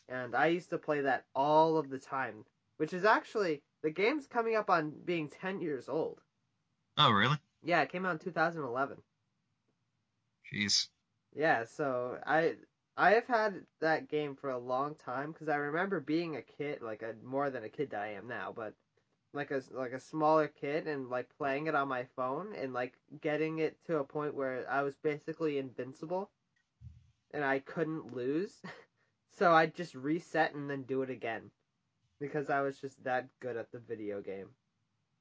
[0.08, 2.46] and I used to play that all of the time.
[2.78, 6.22] Which is actually the game's coming up on being 10 years old.
[6.98, 7.38] Oh, really?
[7.64, 8.98] Yeah, it came out in 2011.
[10.52, 10.88] Jeez.
[11.36, 12.56] Yeah, so I
[12.98, 16.82] I have had that game for a long time because I remember being a kid,
[16.82, 18.74] like a more than a kid that I am now, but
[19.34, 22.98] like a like a smaller kid and like playing it on my phone and like
[23.22, 26.32] getting it to a point where I was basically invincible
[27.32, 28.62] and I couldn't lose.
[29.30, 31.52] so I'd just reset and then do it again
[32.20, 34.50] because I was just that good at the video game.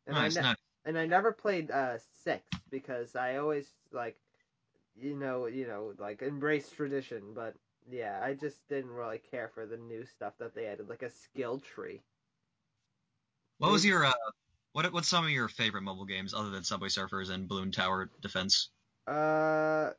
[0.06, 0.56] And nice, I ne- nice.
[0.84, 4.16] and I never played uh 6 because I always like
[4.96, 7.54] you know, you know, like embrace tradition, but
[7.90, 11.11] yeah, I just didn't really care for the new stuff that they added, like a
[11.11, 12.03] skill tree.
[13.59, 14.12] What was your uh,
[14.73, 18.11] what what's some of your favorite mobile games other than Subway Surfers and Balloon Tower
[18.20, 18.70] Defense?
[19.07, 19.92] Uh,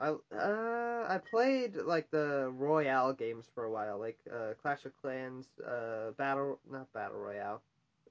[0.00, 4.96] I uh I played like the Royale games for a while, like uh, Clash of
[5.00, 7.62] Clans, uh, Battle not Battle Royale,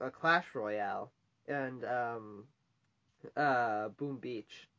[0.01, 1.11] uh, Clash Royale,
[1.47, 2.45] and um,
[3.35, 4.69] uh, Boom Beach.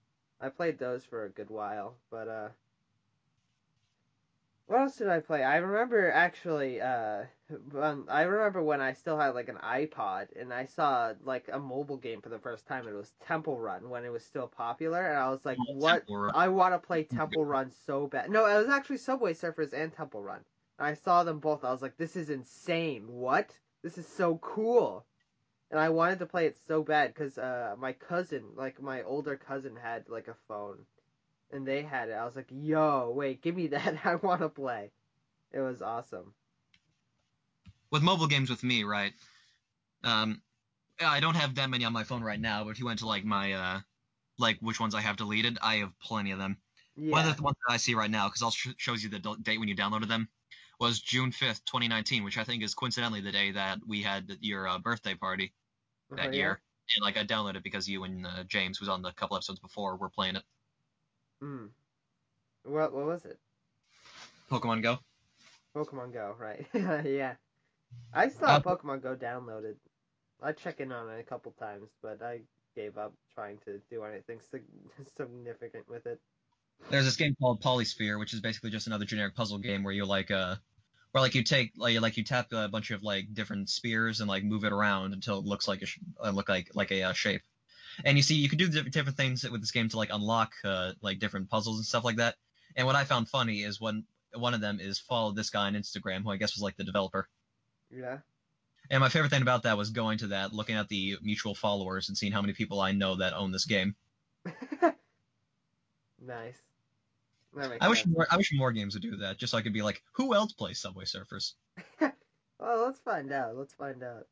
[0.40, 2.48] I played those for a good while, but uh,
[4.66, 5.44] what else did I play?
[5.44, 7.24] I remember actually, uh,
[7.80, 11.58] um, I remember when I still had like an iPod and I saw like a
[11.58, 12.88] mobile game for the first time.
[12.88, 16.04] It was Temple Run when it was still popular, and I was like, Oh, "What?
[16.34, 19.92] I want to play Temple Run so bad." No, it was actually Subway Surfers and
[19.92, 20.44] Temple Run.
[20.78, 21.64] And I saw them both.
[21.64, 23.06] I was like, "This is insane!
[23.06, 23.56] What?
[23.84, 25.06] This is so cool!"
[25.70, 29.36] And I wanted to play it so bad because uh, my cousin, like my older
[29.36, 30.86] cousin, had like a phone
[31.50, 32.12] and they had it.
[32.14, 34.04] I was like, "Yo, wait, give me that!
[34.06, 34.92] I want to play."
[35.52, 36.34] It was awesome.
[37.90, 39.14] With mobile games with me, right?
[40.04, 40.42] Um,
[41.00, 43.06] I don't have that many on my phone right now, but if you went to
[43.08, 43.80] like my uh,
[44.38, 46.62] like which ones I have deleted, I have plenty of them.
[46.96, 47.14] Yeah.
[47.14, 49.20] One of the ones that I see right now, because I'll sh- shows you the
[49.20, 50.30] d- date when you downloaded them,
[50.80, 54.68] was June fifth, 2019, which I think is coincidentally the day that we had your
[54.68, 55.54] uh, birthday party
[56.16, 56.34] that Oh, yeah?
[56.34, 56.62] year.
[56.96, 59.60] And like I downloaded it because you and uh, James, was on the couple episodes
[59.60, 60.44] before, were playing it.
[61.42, 61.68] Mm.
[62.64, 63.38] What what was it?
[64.50, 64.98] Pokemon Go.
[65.74, 66.66] Pokemon Go, right?
[66.74, 67.34] yeah.
[68.12, 69.76] I still Uh, Pokemon Go downloaded.
[70.42, 72.40] I check in on it a couple times, but I
[72.74, 74.38] gave up trying to do anything
[75.16, 76.20] significant with it.
[76.90, 80.04] There's this game called Polysphere, which is basically just another generic puzzle game where you
[80.04, 80.56] like uh,
[81.12, 84.28] where like you take like like you tap a bunch of like different spears and
[84.28, 87.02] like move it around until it looks like a sh- uh, look like like a
[87.04, 87.42] uh, shape.
[88.04, 90.92] And you see, you can do different things with this game to like unlock uh,
[91.00, 92.36] like different puzzles and stuff like that.
[92.76, 94.04] And what I found funny is when
[94.34, 96.84] one of them is follow this guy on Instagram, who I guess was like the
[96.84, 97.28] developer.
[97.90, 98.18] Yeah.
[98.90, 102.08] And my favorite thing about that was going to that, looking at the mutual followers,
[102.08, 103.96] and seeing how many people I know that own this game.
[106.24, 106.54] nice.
[107.80, 108.14] I wish sense.
[108.14, 110.34] more, I wish more games would do that, just so I could be like, who
[110.34, 111.54] else plays Subway Surfers?
[112.58, 113.56] Well, let's find out.
[113.56, 114.26] Let's find out.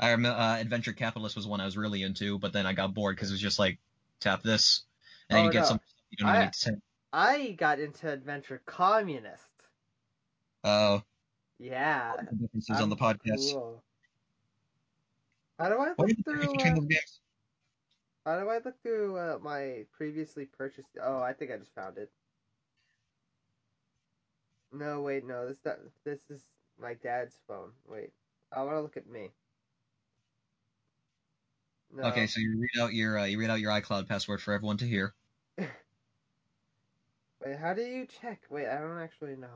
[0.00, 2.94] I remember uh, Adventure Capitalist was one I was really into, but then I got
[2.94, 3.78] bored because it was just like
[4.18, 4.82] tap this,
[5.28, 5.68] and then Oh, you get no.
[5.68, 6.80] some you don't I- need to.
[7.12, 9.42] I got into Adventure Communist.
[10.64, 11.02] Oh,
[11.58, 12.14] Yeah.
[12.30, 13.52] the differences on I'm the podcast.
[13.52, 13.82] Cool.
[15.58, 16.54] How do I look through?
[16.54, 16.74] Uh,
[18.24, 20.88] how do I look through uh, my previously purchased?
[21.02, 22.10] Oh, I think I just found it.
[24.72, 25.48] No, wait, no.
[25.48, 26.42] This that this is
[26.80, 27.70] my dad's phone.
[27.88, 28.10] Wait,
[28.52, 29.30] I want to look at me.
[31.94, 32.04] No.
[32.04, 34.76] Okay, so you read out your uh, you read out your iCloud password for everyone
[34.78, 35.12] to hear.
[35.58, 35.68] Wait,
[37.60, 38.42] how do you check?
[38.50, 39.48] Wait, I don't actually know.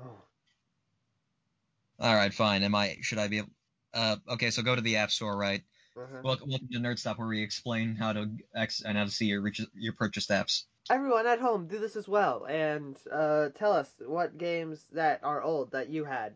[2.00, 2.62] All right, fine.
[2.64, 2.96] Am I?
[3.02, 3.38] Should I be?
[3.38, 3.50] able-
[3.92, 5.62] Uh, okay, so go to the App Store, right?
[5.96, 6.20] Uh-huh.
[6.24, 9.26] Welcome, welcome to Nerd Stop, where we explain how to ex and how to see
[9.26, 10.64] your reach- your purchased apps.
[10.90, 15.40] Everyone at home, do this as well, and uh, tell us what games that are
[15.40, 16.34] old that you had.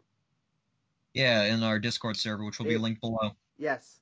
[1.13, 3.33] Yeah, in our Discord server, which will be It- linked below.
[3.59, 3.99] Yes.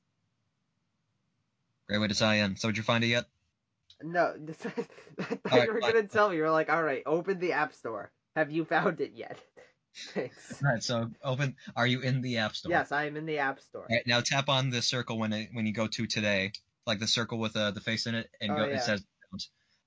[1.88, 2.57] Great way to tie in.
[2.57, 3.27] So, did you find it yet?
[4.03, 4.70] No, this, I
[5.49, 5.92] thought you were fine.
[5.92, 6.37] gonna tell me.
[6.37, 8.11] You were like, "All right, open the App Store.
[8.35, 9.38] Have you found it yet?"
[10.12, 10.61] Thanks.
[10.62, 10.83] All right.
[10.83, 11.57] So, open.
[11.75, 12.70] Are you in the App Store?
[12.70, 13.87] Yes, I am in the App Store.
[13.88, 14.07] All right.
[14.07, 16.53] Now tap on the circle when it when you go to today,
[16.87, 18.66] like the circle with uh, the face in it, and Oh, go.
[18.66, 18.77] yeah.
[18.77, 19.05] It says.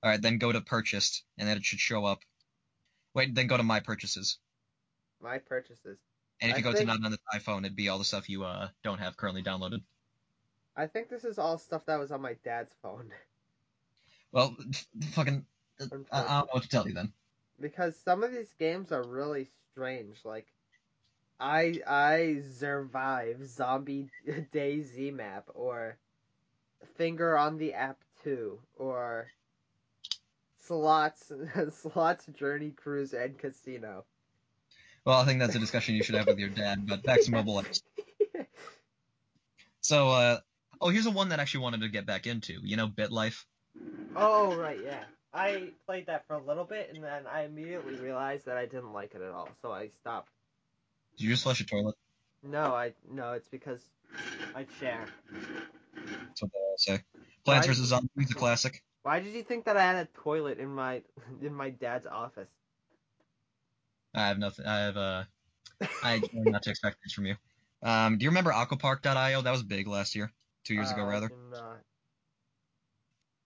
[0.02, 0.20] All right.
[0.20, 2.20] Then go to purchased, and then it should show up.
[3.14, 3.34] Wait.
[3.34, 4.38] Then go to my purchases.
[5.22, 5.98] My purchases.
[6.40, 8.04] And if I you go think- to not on the iPhone, it'd be all the
[8.04, 9.82] stuff you uh don't have currently downloaded.
[10.76, 13.12] I think this is all stuff that was on my dad's phone
[14.32, 14.56] Well,
[15.12, 15.44] fucking.
[15.80, 17.12] I, I don't know what to tell you then.
[17.60, 20.24] because some of these games are really strange.
[20.24, 20.46] Like,
[21.40, 24.10] I I survive Zombie
[24.52, 25.98] Day Z Map or
[26.96, 29.30] Finger on the App Two or
[30.58, 31.32] Slots
[31.70, 34.04] Slots Journey Cruise and Casino.
[35.04, 36.86] Well, I think that's a discussion you should have with your dad.
[36.86, 37.82] But back to mobile apps.
[39.80, 40.40] So, uh,
[40.80, 42.54] oh, here's a one that I actually wanted to get back into.
[42.62, 43.44] You know, BitLife.
[44.16, 45.04] oh right, yeah.
[45.32, 48.92] I played that for a little bit, and then I immediately realized that I didn't
[48.92, 50.32] like it at all, so I stopped.
[51.16, 51.94] Did you just flush a toilet?
[52.42, 53.80] No, I no, it's because
[54.54, 55.06] I share.
[55.94, 57.00] That's what they all say.
[57.44, 58.82] Plants vs Zombies, a classic.
[59.02, 61.02] Why did you think that I had a toilet in my
[61.42, 62.48] in my dad's office?
[64.14, 64.66] I have nothing.
[64.66, 65.24] I have uh,
[66.02, 67.36] I not to expect this from you.
[67.82, 69.42] Um, do you remember Aquapark.io?
[69.42, 70.32] That was big last year,
[70.64, 71.30] two years ago Uh, I rather.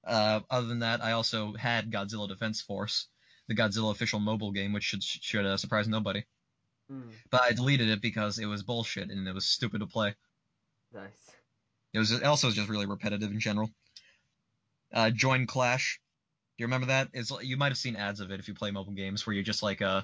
[0.04, 3.08] Uh, other than that, I also had Godzilla Defense Force,
[3.48, 6.24] the Godzilla official mobile game, which should should uh, surprise nobody.
[6.88, 10.14] Hmm, But I deleted it because it was bullshit and it was stupid to play.
[10.92, 11.32] nice.
[11.94, 13.70] It was it also was just really repetitive in general.
[14.92, 16.00] Uh, Join Clash.
[16.56, 17.08] Do you remember that?
[17.12, 19.42] It's you might have seen ads of it if you play mobile games where you're
[19.42, 20.02] just like uh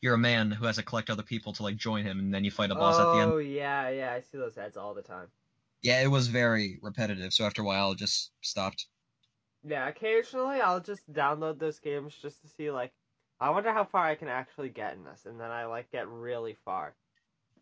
[0.00, 2.44] you're a man who has to collect other people to like join him and then
[2.44, 3.32] you fight a boss at the end.
[3.32, 5.28] Oh yeah, yeah, I see those ads all the time.
[5.82, 8.86] Yeah, it was very repetitive, so after a while it just stopped.
[9.62, 12.92] Yeah, occasionally I'll just download those games just to see like
[13.40, 16.08] I wonder how far I can actually get in this, and then I like get
[16.08, 16.96] really far.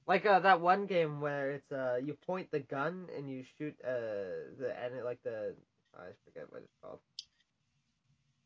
[0.06, 3.76] Like uh, that one game where it's uh you point the gun and you shoot
[3.84, 5.56] uh the and it, like the
[5.96, 7.00] I forget what it's called.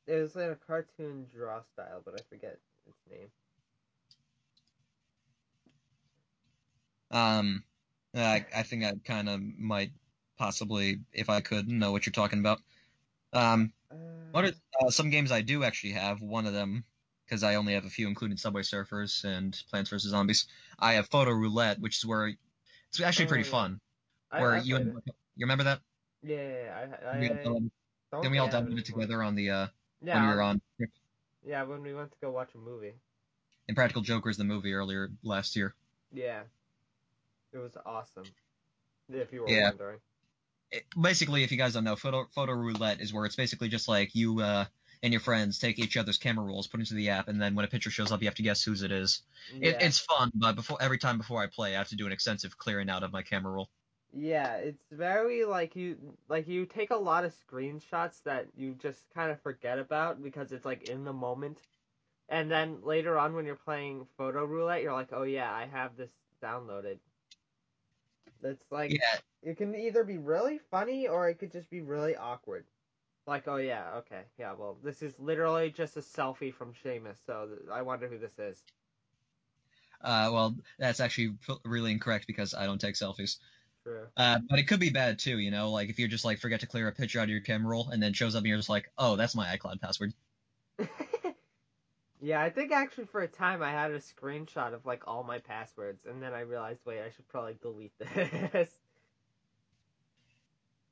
[0.06, 3.30] It was like a cartoon draw style, but I forget its name.
[7.10, 7.64] Um,
[8.14, 9.92] I, I think I kind of might
[10.36, 12.60] possibly, if I could, know what you're talking about.
[13.32, 13.96] Um, Uh,
[14.32, 16.20] what are uh, some games I do actually have?
[16.20, 16.84] One of them,
[17.24, 20.46] because I only have a few, including Subway Surfers and Plants vs Zombies.
[20.78, 22.28] I have Photo Roulette, which is where
[22.88, 23.50] it's actually Oh, pretty yeah.
[23.50, 23.80] fun.
[24.30, 24.94] I, where I you and,
[25.36, 25.80] you remember that?
[26.22, 27.70] Yeah, I, I, we all, downloaded-
[28.22, 29.66] then we all downloaded it together on the uh,
[30.02, 30.62] Yeah, when we were on-
[31.44, 32.94] yeah, when we went to go watch a movie.
[33.68, 35.74] Impractical Jokers, the movie earlier last year.
[36.12, 36.42] Yeah,
[37.52, 38.34] it was awesome.
[39.08, 39.70] If you were Yeah.
[39.70, 40.00] wondering.
[40.70, 43.88] it, basically, if you guys don't know, photo photo roulette is where it's basically just
[43.88, 44.66] like you uh,
[45.02, 47.64] and your friends take each other's camera rolls, put into the app, and then when
[47.64, 49.22] a picture shows up, you have to guess whose it is.
[49.60, 49.80] It, Yeah.
[49.80, 52.56] it's fun, but before every time before I play, I have to do an extensive
[52.58, 53.68] clearing out of my camera roll.
[54.12, 59.08] Yeah, it's very like you like you take a lot of screenshots that you just
[59.10, 61.62] kind of forget about because it's like in the moment.
[62.28, 65.96] And then later on when you're playing photo roulette, you're like, "Oh yeah, I have
[65.96, 67.00] this downloaded."
[68.40, 72.16] That's like Yeah, it can either be really funny or it could just be really
[72.16, 72.70] awkward.
[73.26, 74.26] Like, "Oh yeah, okay.
[74.38, 78.18] Yeah, well, this is literally just a selfie from Seamus, so th- I wonder who
[78.18, 78.64] this is."
[80.02, 83.36] uh, well, that's actually really incorrect because I don't take selfies.
[83.84, 84.10] True.
[84.16, 86.60] Uh, but it could be bad too, you know, like if you just like forget
[86.60, 88.58] to clear a picture out of your camera roll and then shows up and you're
[88.58, 90.12] just like, oh, that's my iCloud password.
[92.20, 95.38] Yeah, I think actually for a time I had a screenshot of like all my
[95.38, 98.70] passwords, and then I realized, wait, I should probably delete this.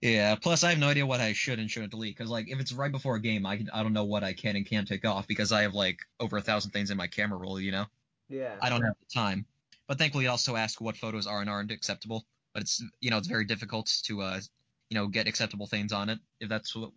[0.01, 0.37] Yeah.
[0.37, 2.73] Plus, I have no idea what I should and shouldn't delete because like if it's
[2.73, 5.05] right before a game, I can, I don't know what I can and can't take
[5.05, 7.87] off because I have like over a thousand things in my camera roll, you know.
[8.29, 8.55] yeah.
[8.63, 9.45] I don't have the time.
[9.87, 12.25] But thankfully, it also asks what photos are and aren't acceptable.
[12.55, 14.41] But it's you know it's very difficult to uh
[14.89, 16.91] you know get acceptable things on it if that's what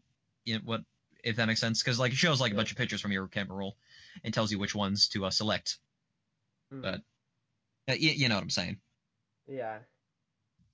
[0.46, 0.82] you know, what
[1.24, 3.28] if that makes sense because like it shows like a bunch of pictures from your
[3.28, 3.76] camera roll
[4.24, 5.78] and tells you which ones to uh, select.
[6.74, 6.82] Mm.
[6.82, 7.02] but-
[7.90, 8.78] Uh, you, you know what I'm saying?
[9.48, 9.80] Yeah.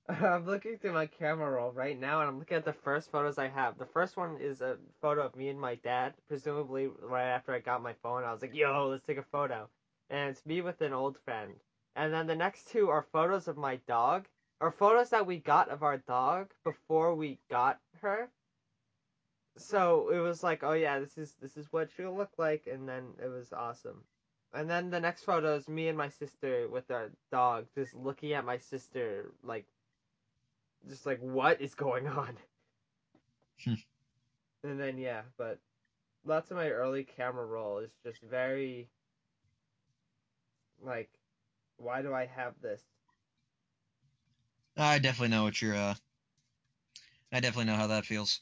[0.09, 3.37] I'm looking through my camera roll right now, and I'm looking at the first photos
[3.37, 3.77] I have.
[3.77, 7.59] The first one is a photo of me and my dad, presumably right after I
[7.59, 8.23] got my phone.
[8.23, 9.69] I was like, "Yo, let's take a photo,"
[10.09, 11.53] and it's me with an old friend.
[11.95, 14.27] And then the next two are photos of my dog,
[14.59, 18.29] or photos that we got of our dog before we got her.
[19.57, 22.87] So it was like, oh yeah, this is this is what she'll look like, and
[22.87, 24.03] then it was awesome.
[24.53, 28.33] And then the next photo is me and my sister with our dog, just looking
[28.33, 29.65] at my sister like,
[30.87, 32.37] just like what is going on.
[33.63, 33.73] Hmm.
[34.63, 35.59] and then yeah, but
[36.25, 38.87] lots of my early camera roll is just very
[40.83, 41.09] like,
[41.77, 42.83] why do I have this?
[44.77, 45.75] I definitely know what you're.
[45.75, 45.95] Uh,
[47.31, 48.41] I definitely know how that feels.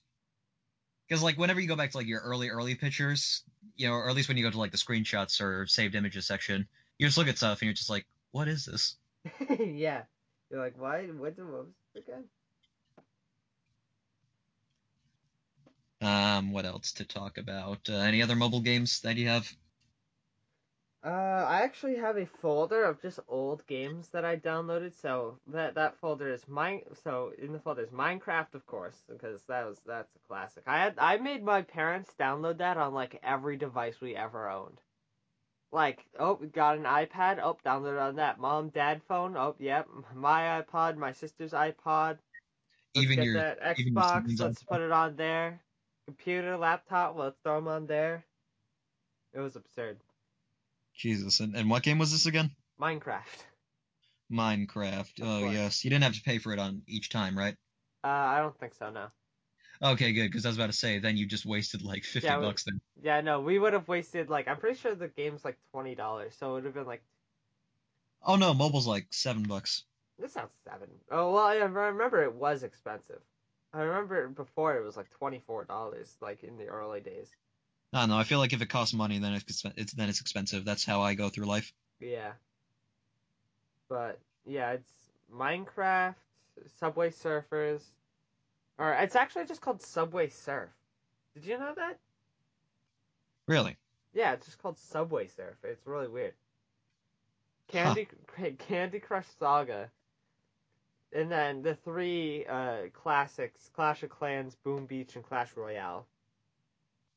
[1.07, 3.43] Because like whenever you go back to like your early early pictures,
[3.75, 6.25] you know, or at least when you go to like the screenshots or saved images
[6.25, 8.95] section, you just look at stuff and you're just like, what is this?
[9.59, 10.03] yeah,
[10.49, 11.05] you're like, why?
[11.07, 12.25] What, the- what was again?
[16.01, 17.89] Um, what else to talk about?
[17.89, 19.51] Uh, any other mobile games that you have?
[21.05, 24.99] Uh, I actually have a folder of just old games that I downloaded.
[24.99, 26.81] So that that folder is mine.
[27.03, 30.63] So in the folder is Minecraft, of course, because that was that's a classic.
[30.65, 34.81] I had I made my parents download that on like every device we ever owned.
[35.71, 37.39] Like, oh, we got an iPad.
[37.43, 38.39] Oh, download on that.
[38.39, 39.37] Mom, dad phone.
[39.37, 39.87] Oh, yep.
[40.15, 42.17] My iPod, my sister's iPod.
[42.95, 44.39] Let's even get your that even your Xbox.
[44.39, 45.59] Let's put it on there.
[46.07, 47.15] Computer, laptop.
[47.17, 48.25] Let's throw them on there.
[49.33, 49.97] It was absurd.
[50.95, 52.51] Jesus, and, and what game was this again?
[52.79, 53.43] Minecraft.
[54.31, 55.21] Minecraft.
[55.21, 55.53] Of Oh course.
[55.53, 57.55] yes, you didn't have to pay for it on each time, right?
[58.03, 58.89] Uh, I don't think so.
[58.89, 59.07] No.
[59.81, 62.39] Okay, good, because I was about to say then you just wasted like fifty Yeah,
[62.39, 62.79] we- bucks then.
[63.03, 63.41] Yeah, no.
[63.41, 66.53] We would have wasted like I'm pretty sure the game's like twenty dollars, so it
[66.53, 67.03] would have been like
[68.23, 69.83] Oh no, mobile's like seven bucks.
[70.17, 70.89] this sounds seven.
[71.11, 73.21] Oh well, I remember it was expensive.
[73.73, 77.29] I remember before it was like twenty four dollars, like in the early days.
[77.95, 78.17] I don't know.
[78.17, 80.65] I feel like if it costs money, then it's it's then it's expensive.
[80.65, 81.71] That's how I go through life.
[82.01, 82.33] Yeah.
[83.87, 84.91] But yeah, it's
[85.33, 86.15] Minecraft,
[86.77, 87.83] Subway Surfers,
[88.77, 90.67] or it's actually just called Subway Surf.
[91.35, 91.97] Did you know that?
[93.47, 93.77] Really?
[94.13, 95.55] Yeah, it's just called Subway Surf.
[95.63, 96.33] It's really weird.
[97.69, 98.09] Candy
[98.59, 99.89] Candy Crush Saga.
[101.13, 106.05] And then the three uh, classics: Clash of Clans, Boom Beach, and Clash Royale.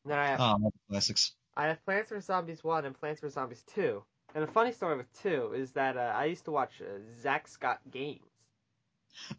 [0.09, 1.33] And then I have Oh, classics.
[1.55, 4.03] I have Plants vs Zombies one and Plants vs Zombies two.
[4.35, 7.47] And a funny story with two is that uh, I used to watch uh, Zack
[7.47, 8.23] Scott games.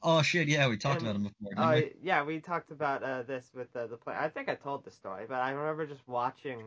[0.03, 1.53] Oh shit, yeah, we talked And- about him before.
[1.57, 1.93] Oh we?
[2.03, 4.13] yeah, we talked about uh, this with uh, the play.
[4.15, 6.61] I think I told the story, but I remember just watching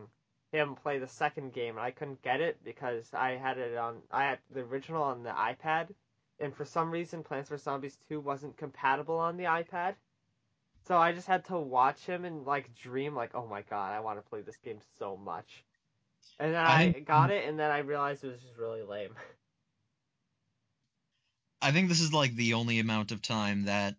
[0.51, 4.01] him play the second game, and I couldn't get it because I had it on.
[4.11, 5.89] I had the original on the iPad,
[6.41, 9.95] and for some reason, Plants vs Zombies Two wasn't compatible on the iPad.
[10.87, 14.01] So I just had to watch him and like dream, like, oh my god, I
[14.01, 15.63] want to play this game so much.
[16.39, 19.15] And then I I, got it, and then I realized it was just really lame.
[21.61, 23.95] I think this is like the only amount of time that,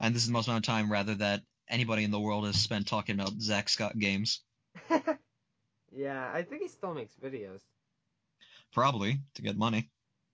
[0.00, 2.60] and this is the most amount of time rather that anybody in the world has
[2.60, 4.42] spent talking about Zack Scott games.
[5.90, 7.60] yeah, I think he still makes videos.
[8.72, 9.90] Probably to get money.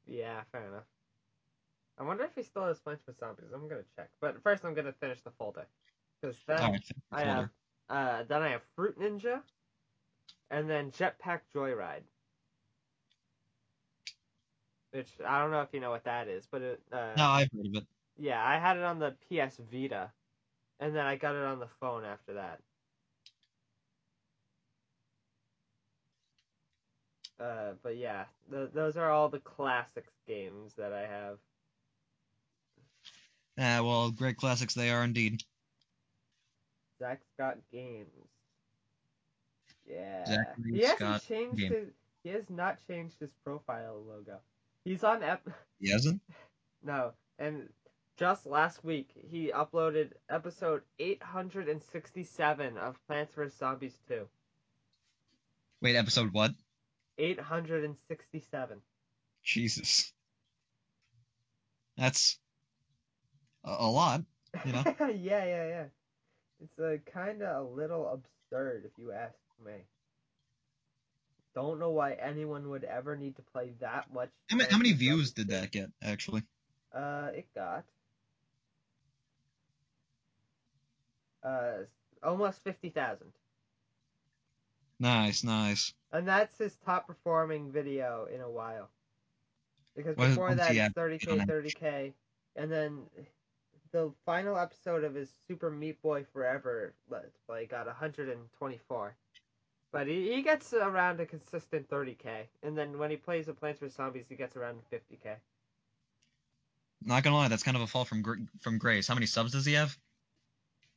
[0.06, 0.84] Yeah, fair enough.
[1.98, 3.46] I wonder if he still has Plants vs Zombies.
[3.52, 5.66] I'm gonna check, but first I'm gonna finish the folder
[6.20, 6.80] because then right,
[7.12, 7.48] I have
[7.88, 9.40] uh, then I have Fruit Ninja,
[10.50, 12.02] and then Jetpack Joyride.
[14.92, 17.48] Which I don't know if you know what that is, but it, uh, No, I've
[17.54, 17.86] heard of it.
[18.16, 20.10] yeah, I had it on the PS Vita,
[20.80, 22.60] and then I got it on the phone after that.
[27.40, 31.38] Uh, but yeah, th- those are all the classics games that I have.
[33.58, 35.42] Ah, well, great classics they are indeed.
[37.00, 38.06] Zack Scott Games.
[39.88, 40.24] Yeah.
[40.26, 41.88] Zachary he hasn't Scott changed his.
[42.22, 44.38] He has not changed his profile logo.
[44.84, 45.48] He's on ep.
[45.80, 46.20] He hasn't?
[46.82, 47.68] No, and
[48.16, 54.26] just last week he uploaded episode 867 of Plants vs Zombies 2.
[55.80, 56.52] Wait, episode what?
[57.18, 58.78] 867.
[59.44, 60.12] Jesus.
[61.96, 62.38] That's
[63.68, 64.22] a, a lot.
[64.64, 64.82] You know?
[65.00, 65.84] yeah, yeah, yeah.
[66.62, 69.72] It's a kind of a little absurd if you ask me.
[71.54, 74.30] Don't know why anyone would ever need to play that much.
[74.48, 76.42] How many, how many views did that get, actually?
[76.94, 77.84] Uh, it got
[81.44, 81.84] uh
[82.22, 83.30] almost fifty thousand,
[84.98, 85.92] Nice, nice.
[86.12, 88.88] and that's his top performing video in a while.
[89.94, 91.48] Because before that, he it's at thirty on k, average?
[91.48, 92.14] thirty k,
[92.56, 93.02] and then
[93.92, 98.78] the final episode of his Super Meat Boy Forever Let's Play got hundred and twenty
[98.88, 99.14] four.
[99.90, 103.80] But he, he gets around a consistent 30k, and then when he plays the Plants
[103.80, 105.36] vs Zombies, he gets around 50k.
[107.02, 109.06] Not gonna lie, that's kind of a fall from gr- from grace.
[109.06, 109.96] How many subs does he have?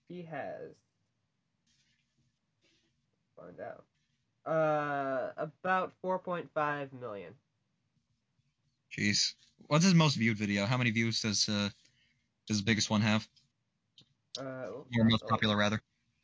[0.10, 0.72] He has.
[3.38, 3.86] Find out.
[4.46, 7.34] Uh, about 4.5 million.
[8.92, 9.36] Jeez.
[9.68, 10.66] What's his most viewed video?
[10.66, 11.70] How many views does uh
[12.52, 13.30] does the biggest one have?
[14.38, 15.82] Uh, oops, Or most oh, popular rather?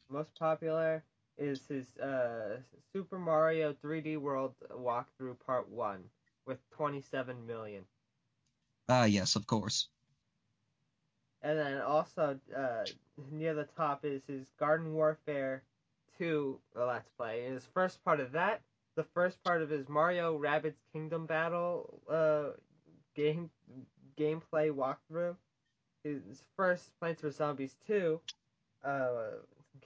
[0.10, 1.06] Most popular
[1.38, 2.62] is his uh
[2.94, 6.10] Super Mario 3D World walkthrough Part One
[6.46, 7.88] with 27 million,
[8.90, 9.90] Ah, yes, of course.
[11.42, 12.86] and then also uh
[13.32, 15.64] near the top is his Garden Warfare
[16.18, 17.46] 2 Let's Play.
[17.46, 18.62] And his first part of that,
[18.96, 22.52] the first part of his Mario Rabbids Kingdom Battle uh
[23.16, 23.50] game
[24.18, 25.36] gameplay walkthrough.
[26.28, 28.20] His first Plants vs Zombies 2
[28.84, 29.18] uh,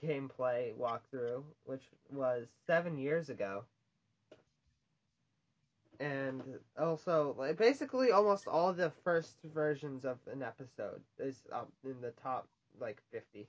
[0.02, 3.64] gameplay walkthrough, which was seven years ago.
[6.00, 6.42] And
[6.78, 12.10] also, like, basically, almost all the first versions of an episode is up in the
[12.22, 12.48] top
[12.80, 13.46] like fifty.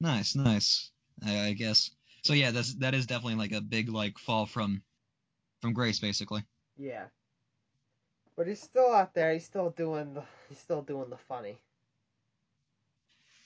[0.00, 0.90] Nice, nice.
[1.24, 1.90] I, I guess.
[2.22, 4.82] So yeah, that's that is definitely like a big like fall from
[5.62, 6.44] from grace, basically.
[6.76, 7.06] Yeah.
[8.40, 9.34] But he's still out there.
[9.34, 10.22] He's still doing the.
[10.48, 11.58] He's still doing the funny.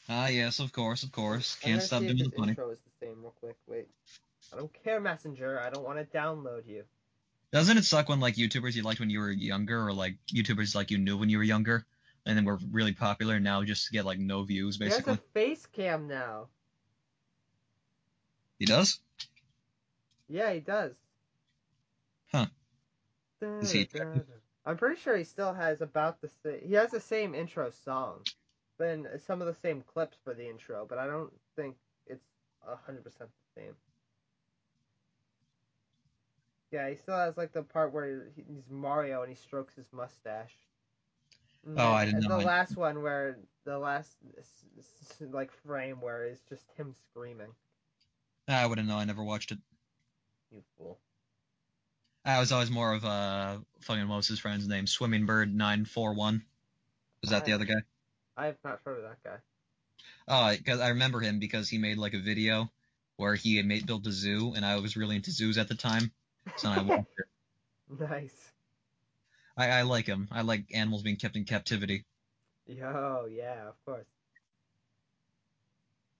[0.09, 1.57] Ah, yes, of course, of course.
[1.57, 2.51] Can't stop doing the funny.
[2.51, 3.21] intro is the same.
[3.21, 3.89] Real quick, wait.
[4.53, 5.59] I don't care, Messenger.
[5.59, 6.85] I don't want to download you.
[7.51, 10.77] Doesn't it suck when like YouTubers you liked when you were younger, or like YouTubers
[10.77, 11.85] like you knew when you were younger,
[12.25, 15.15] and then were really popular, and now just get like no views, basically.
[15.15, 16.47] He has a face cam now.
[18.61, 19.01] He does.
[20.29, 20.93] Yeah, he does.
[22.31, 22.47] Huh.
[23.61, 23.89] Is he-
[24.67, 26.61] I'm pretty sure he still has about the same.
[26.67, 28.21] He has the same intro song,
[28.81, 30.87] in some of the same clips for the intro.
[30.89, 32.25] But I don't think it's
[32.87, 33.75] hundred percent the same.
[36.71, 40.55] Yeah, he still has like the part where he's Mario and he strokes his mustache.
[41.67, 42.39] And Oh, I didn't know.
[42.39, 44.17] The I- last one where the last
[45.21, 47.55] like frame where it's just him screaming.
[48.49, 48.97] I wouldn't know.
[48.99, 49.59] I never watched it.
[50.51, 50.99] You fool.
[52.25, 54.87] I was always more of uh fucking what was his friend's name?
[54.87, 56.45] Swimming Bird nine four one.
[57.21, 57.83] Was that the other guy?
[58.37, 59.39] I have not heard of that guy.
[60.29, 62.71] Oh, because I remember him because he made like a video
[63.17, 65.75] where he had made built a zoo, and I was really into zoos at the
[65.75, 66.13] time,
[66.57, 67.27] so I watched it.
[67.89, 68.53] nice.
[69.57, 70.29] I, I like him.
[70.31, 72.05] I like animals being kept in captivity.
[72.67, 74.07] Yo, yeah, of course.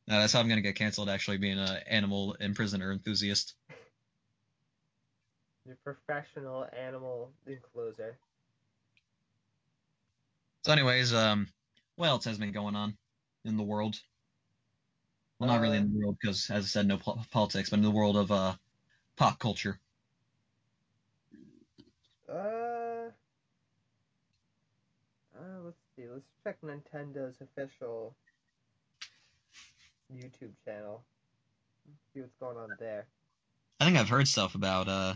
[0.09, 1.09] Uh, that's how I'm gonna get canceled.
[1.09, 3.55] Actually, being an animal imprisoner enthusiast.
[5.67, 8.19] Your professional animal enclosure.
[10.65, 11.49] So, anyways, um,
[11.97, 12.97] what else has been going on
[13.45, 13.97] in the world?
[15.39, 17.79] Well, not really Uh, in the world because, as I said, no po- politics, but
[17.79, 18.55] in the world of uh,
[19.17, 19.79] pop culture.
[22.29, 23.11] Uh,
[25.35, 26.09] uh, let's see.
[26.09, 28.15] Let's check Nintendo's official
[30.13, 31.03] YouTube channel.
[32.13, 33.07] See what's going on there.
[33.81, 35.15] I think I've heard stuff about uh,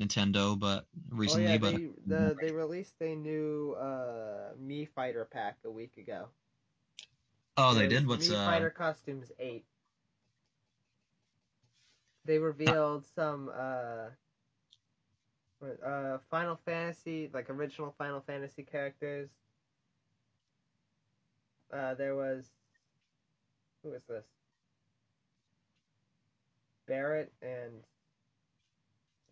[0.00, 5.24] Nintendo, but recently, oh yeah, but they the, they released a new uh Mii Fighter
[5.24, 6.28] pack a week ago.
[7.56, 8.06] oh, they did.
[8.06, 8.46] What's Mii uh?
[8.46, 9.64] Fighter Costumes Eight.
[12.24, 14.10] They revealed some uh,
[15.84, 19.30] uh Final Fantasy like original Final Fantasy characters.
[21.72, 22.46] Uh, there was
[23.82, 24.24] who is this?
[26.86, 27.82] Barret and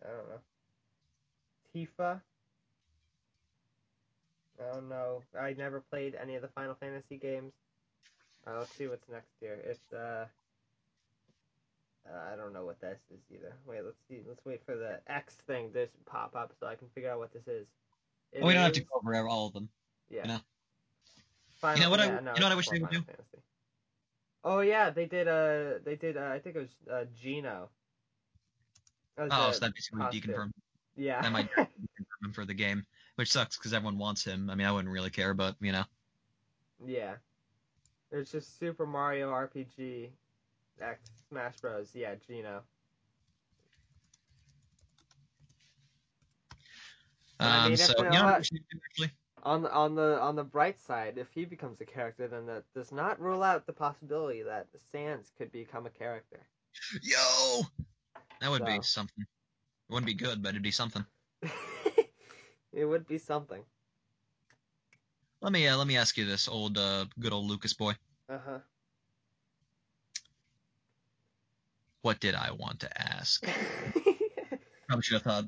[0.03, 0.39] I don't know.
[1.77, 2.21] Tifa.
[4.59, 5.21] I don't know.
[5.39, 7.53] I never played any of the Final Fantasy games.
[8.45, 9.59] Uh, let's see what's next here.
[9.63, 10.25] It's uh,
[12.09, 13.53] uh, I don't know what this is either.
[13.67, 14.21] Wait, let's see.
[14.27, 17.33] Let's wait for the X thing to pop up so I can figure out what
[17.33, 17.67] this is.
[18.31, 19.69] It we don't have to is- go over all of them.
[20.09, 20.21] Yeah.
[20.23, 20.39] you know.
[21.61, 23.05] Final, You know what I- no, you know what I wish they would Final do?
[23.05, 23.37] Fantasy.
[24.43, 25.27] Oh yeah, they did.
[25.27, 26.15] Uh, they did.
[26.17, 27.69] Uh, I think it was uh, Geno.
[29.19, 30.21] Oh, so that basically costume.
[30.21, 30.51] deconfirmed
[30.97, 31.21] Yeah.
[31.21, 32.83] that might him for the game,
[33.15, 34.49] which sucks because everyone wants him.
[34.49, 35.83] I mean, I wouldn't really care, but you know.
[36.85, 37.15] yeah.
[38.11, 40.09] It's just Super Mario RPG
[40.81, 41.91] X Smash Bros.
[41.93, 42.63] Yeah, Geno.
[47.37, 49.11] But I Um, mean, so they- you know what- what we should do actually?
[49.43, 52.63] On the on the on the bright side, if he becomes a character, then that
[52.73, 56.45] does not rule out the possibility that Sans could become a character.
[57.03, 57.61] Yo,
[58.41, 58.65] that would So.
[58.65, 59.25] be something.
[59.89, 61.05] It wouldn't be good, but it'd be something.
[62.73, 63.63] it would be something.
[65.41, 67.93] Let me uh, let me ask you this, old uh, good old Lucas boy.
[68.27, 68.59] Uh huh.
[72.01, 73.45] What did I want to ask?
[74.87, 75.45] Probably should have thought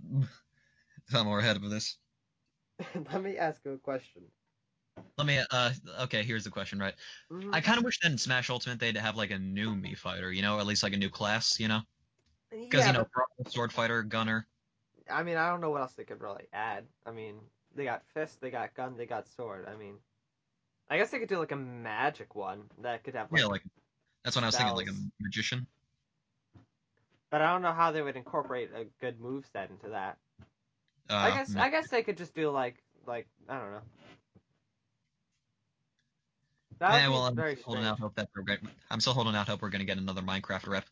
[1.10, 1.98] thought more ahead of this.
[3.12, 4.24] Let me ask you a question.
[5.18, 5.44] Let me.
[5.52, 5.72] Uh,
[6.02, 6.80] okay, here's the question.
[6.80, 6.96] Right,
[7.30, 7.54] Mhm.
[7.54, 10.32] I kind of wish that in Smash Ultimate they'd have like a new Mii fighter,
[10.32, 11.82] you know, or at least like a new class, you know,
[12.52, 14.48] because yeah, you know, but- sword fighter, gunner.
[15.10, 16.86] I mean, I don't know what else they could really add.
[17.06, 17.36] I mean,
[17.76, 19.68] they got fist, they got gun, they got sword.
[19.68, 19.96] I mean,
[20.90, 23.64] I guess they could do like a magic one that could have like, yeah, like
[24.24, 25.66] that's what I was thinking, like a magician.
[27.32, 30.18] but I don't know how they would incorporate a good move set into that.
[31.10, 32.76] Uh, I guess ma- I guess they could just do like
[33.08, 33.82] like I don't know.
[36.80, 38.58] That yeah, well, I'm very still holding out hope that we're
[38.90, 40.86] I'm still holding out hope we're gonna get another Minecraft rep.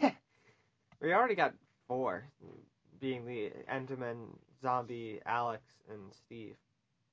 [1.00, 1.54] we already got
[1.88, 2.26] four,
[3.00, 4.28] being the Enderman,
[4.62, 6.56] Zombie, Alex, and Steve.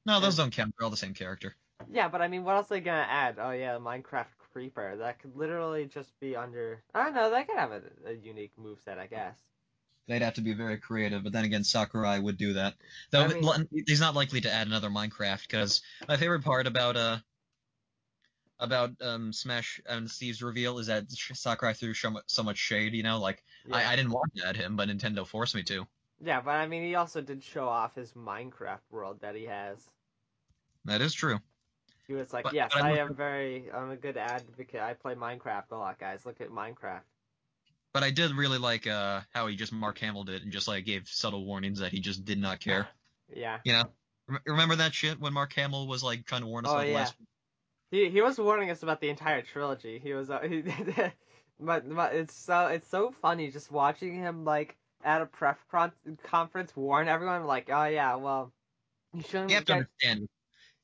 [0.06, 0.74] No, those don't count.
[0.78, 1.56] They're all the same character.
[1.92, 3.38] Yeah, but I mean, what else are they gonna add?
[3.40, 4.98] Oh yeah, Minecraft Creeper.
[4.98, 6.82] That could literally just be under.
[6.94, 7.30] I don't know.
[7.30, 9.38] They could have a, a unique move set, I guess.
[10.08, 12.76] They'd have to be very creative, but then again, Sakurai would do that.
[13.12, 16.98] Though I mean- he's not likely to add another Minecraft because my favorite part about
[16.98, 17.18] uh
[18.60, 22.94] about um Smash and Steve's reveal is that Sakurai threw so much, so much shade.
[22.94, 23.78] You know, like Yeah.
[23.78, 25.86] I, I didn't want to add him, but Nintendo forced me to.
[26.24, 29.78] yeah, but I mean, he also did show off his Minecraft world that he has.
[30.86, 31.40] That is true.
[32.08, 34.82] He was like, But- "Yes, but I am very, I'm a good advocate.
[34.82, 36.26] I play Minecraft a lot, guys.
[36.26, 37.02] Look at Minecraft."
[37.94, 40.84] But I did really like uh how he just Mark Hamill it and just like
[40.86, 42.88] gave subtle warnings that he just did not care.
[43.34, 43.60] Yeah.
[43.64, 46.76] You know, remember that shit when Mark Hamill was like trying to warn us Oh,
[46.76, 46.96] like yeah.
[46.96, 47.16] last.
[47.94, 50.00] He he was warning us about the entire trilogy.
[50.04, 50.64] He was, uh, he,
[51.60, 55.92] but, but it's so it's so funny just watching him like at a press con-
[56.24, 58.52] conference warn everyone like, oh yeah, well,
[59.14, 60.28] you shouldn't You have to understand.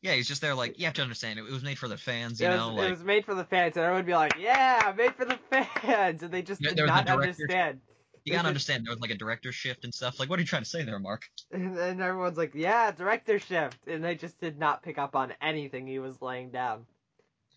[0.03, 1.39] Yeah, he's just there like you have to understand.
[1.39, 2.39] It, it was made for the fans.
[2.39, 4.13] You it, know, was, like it was made for the fans, and everyone would be
[4.13, 5.39] like, "Yeah, made for the
[5.81, 7.79] fans," and they just did not understand.
[8.23, 8.85] you gotta understand.
[8.85, 10.19] There was like a director shift and stuff.
[10.19, 11.23] Like, what are you trying to say there, Mark?
[11.51, 15.33] And, and everyone's like, "Yeah, director shift," and they just did not pick up on
[15.41, 16.85] anything he was laying down.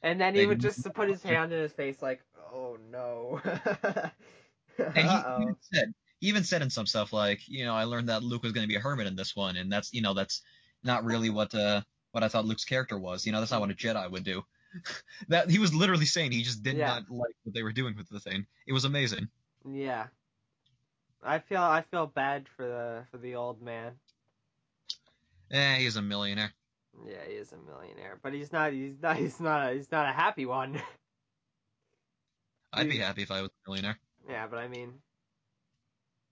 [0.03, 2.23] And then he would just put his hand in his face, like,
[2.53, 3.41] "Oh no."
[4.79, 8.09] And he, even said, he even said in some stuff like, you know, I learned
[8.09, 10.15] that Luke was going to be a hermit in this one, and that's, you know,
[10.15, 10.43] that's
[10.83, 11.83] not really what uh
[12.13, 13.27] what I thought Luke's character was.
[13.27, 14.43] You know, that's not what a Jedi would do.
[15.29, 16.87] that he was literally saying he just did Yeah.
[16.87, 18.47] not like what they were doing with the thing.
[18.67, 19.29] It was amazing.
[19.69, 20.09] Yeah.
[21.23, 23.93] I feel I feel bad for the for the old man.
[25.51, 26.53] Eh, he's a millionaire.
[27.07, 30.09] Yeah, he is a millionaire, but he's not he's not he's not a, he's not
[30.09, 30.81] a happy one.
[32.73, 33.99] I'd be happy if I was a millionaire.
[34.29, 34.95] yeah, but I mean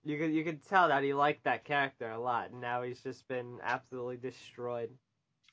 [0.05, 3.01] you could you could tell that he liked that character a lot, and now he's
[3.03, 4.91] just been absolutely destroyed.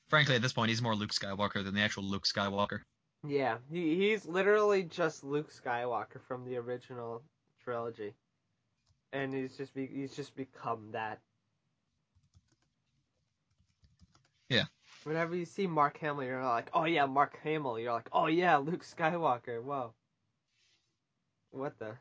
[0.08, 2.80] Frankly, at this point, he's more Luke Skywalker than the actual Luke Skywalker.
[3.26, 7.22] Yeah, he he's literally just Luke Skywalker from the original
[7.62, 8.14] trilogy,
[9.12, 11.20] and he's just be, he's just become that.
[14.48, 14.64] Yeah.
[15.04, 17.78] Whenever you see Mark Hamill, you're like, oh yeah, Mark Hamill.
[17.78, 19.62] You're like, oh yeah, Luke Skywalker.
[19.62, 19.92] Whoa.
[21.50, 21.94] What the?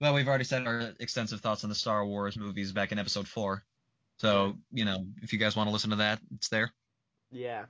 [0.00, 3.28] Well, we've already said our extensive thoughts on the Star Wars movies back in episode
[3.28, 3.64] four.
[4.16, 6.72] So, you know, if you guys want to listen to that, it's there.
[7.30, 7.64] Yeah.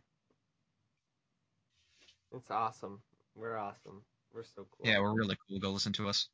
[2.34, 3.00] It's awesome.
[3.34, 4.02] We're awesome.
[4.32, 4.90] We're so cool.
[4.90, 5.58] Yeah, we're really cool.
[5.58, 6.28] Go listen to us.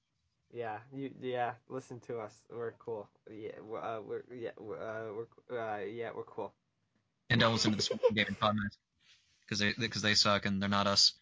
[0.53, 2.35] Yeah, you yeah, listen to us.
[2.51, 3.09] We're cool.
[3.31, 6.53] Yeah, we're, uh, we're yeah, we're, uh, we're uh, yeah, we're cool.
[7.31, 8.77] And don't listen to the Smoking Gaming Podcast
[9.45, 11.13] because they because they suck and they're not us.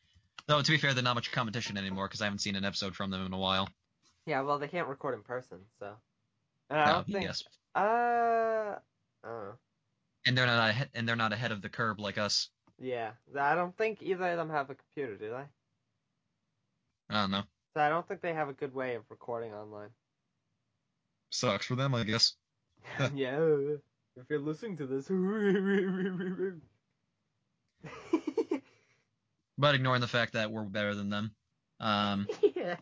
[0.46, 2.94] Though to be fair, they're not much competition anymore because I haven't seen an episode
[2.94, 3.68] from them in a while.
[4.26, 5.94] Yeah, well, they can't record in person, so.
[6.70, 7.24] And I No, don't think.
[7.24, 7.42] yes,
[7.74, 8.78] Uh, I
[9.22, 9.54] don't know.
[10.26, 12.48] and they're not ahead, and they're not ahead of the curb like us.
[12.78, 15.44] Yeah, I don't think either of them have a computer, do they?
[17.10, 17.42] I don't know.
[17.74, 19.90] So I don't think they have a good way of recording online.
[21.30, 22.34] Sucks for them, I guess.
[23.14, 23.38] yeah,
[24.16, 25.08] if you're listening to this.
[29.56, 31.34] But ignoring the fact that we're better than them.
[31.80, 32.76] Um, yeah.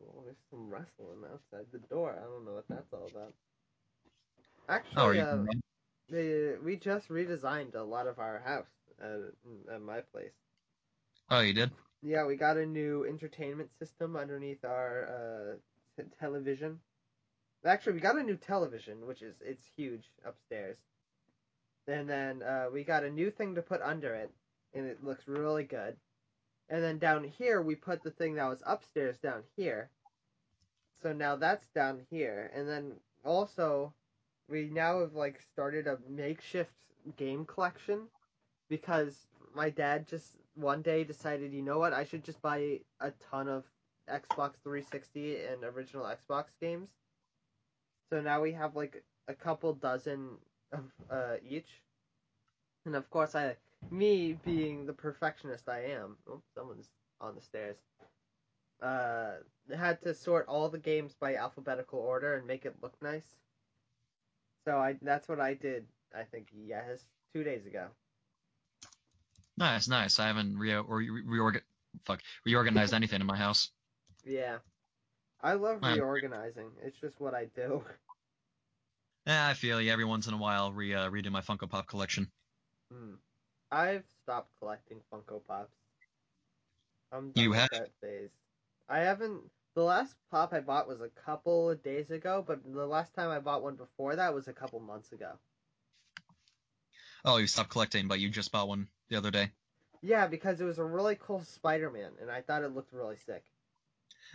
[0.00, 2.16] Oh, there's some rustling outside the door.
[2.18, 3.34] I don't know what that's all about.
[4.96, 5.22] oh, Actually, you?
[5.22, 5.44] uh,
[6.08, 8.66] the, we just redesigned a lot of our house
[9.00, 9.18] at,
[9.74, 10.32] at my place.
[11.30, 11.70] Oh, you did.
[12.02, 16.78] Yeah, we got a new entertainment system underneath our uh, t- television.
[17.66, 20.76] Actually, we got a new television, which is it's huge upstairs.
[21.88, 24.32] And then uh, we got a new thing to put under it,
[24.74, 25.96] and it looks really good.
[26.68, 29.90] And then down here, we put the thing that was upstairs down here.
[31.02, 32.92] So now that's down here, and then
[33.24, 33.92] also,
[34.48, 36.72] we now have like started a makeshift
[37.16, 38.02] game collection
[38.68, 43.12] because my dad just one day decided, you know what, I should just buy a
[43.30, 43.64] ton of
[44.08, 46.88] Xbox 360 and original Xbox games.
[48.10, 50.30] So now we have like a couple dozen
[50.72, 51.68] of uh, each.
[52.84, 53.56] And of course, I,
[53.90, 56.88] me being the perfectionist I am, oh, someone's
[57.20, 57.76] on the stairs.
[58.80, 59.32] Uh,
[59.74, 63.26] had to sort all the games by alphabetical order and make it look nice.
[64.64, 65.86] So I, that's what I did.
[66.14, 67.86] I think yes, two days ago.
[69.58, 70.18] Nice, nice.
[70.18, 71.62] I haven't re- or re- reorg-
[72.04, 73.70] fuck reorganized anything in my house.
[74.24, 74.58] Yeah.
[75.42, 76.70] I love reorganizing.
[76.82, 77.84] It's just what I do.
[79.26, 79.90] Yeah, I feel you.
[79.90, 82.30] Every once in a while, re uh, redo my Funko Pop collection.
[82.92, 83.14] Hmm.
[83.72, 85.74] I've stopped collecting Funko Pops.
[87.10, 87.68] I'm done You with have?
[87.72, 88.30] that phase.
[88.88, 89.50] I haven't.
[89.74, 93.30] The last pop I bought was a couple of days ago, but the last time
[93.30, 95.32] I bought one before that was a couple months ago.
[97.24, 99.50] Oh, you stopped collecting, but you just bought one the other day.
[100.02, 103.44] Yeah, because it was a really cool Spider-Man, and I thought it looked really sick.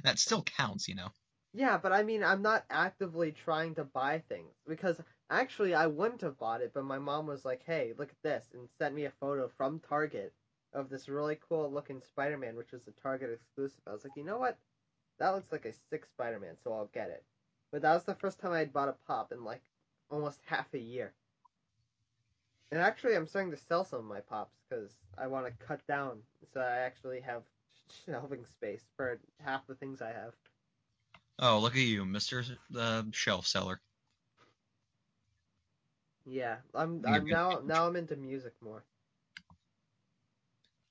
[0.03, 1.09] That still counts, you know.
[1.53, 6.21] Yeah, but I mean, I'm not actively trying to buy things because actually I wouldn't
[6.21, 9.05] have bought it, but my mom was like, "Hey, look at this," and sent me
[9.05, 10.33] a photo from Target
[10.73, 13.81] of this really cool looking Spider-Man, which was a Target exclusive.
[13.87, 14.57] I was like, you know what?
[15.19, 17.23] That looks like a sick Spider-Man, so I'll get it.
[17.71, 19.63] But that was the first time I had bought a pop in like
[20.09, 21.13] almost half a year.
[22.71, 25.85] And actually, I'm starting to sell some of my pops because I want to cut
[25.87, 26.23] down
[26.53, 27.43] so I actually have
[27.91, 30.35] shelving space for half the things I have.
[31.39, 32.43] Oh, look at you, Mister
[32.77, 33.81] uh, Shelf Seller.
[36.25, 37.03] Yeah, I'm.
[37.07, 37.61] I'm now.
[37.63, 38.83] Now I'm into music more.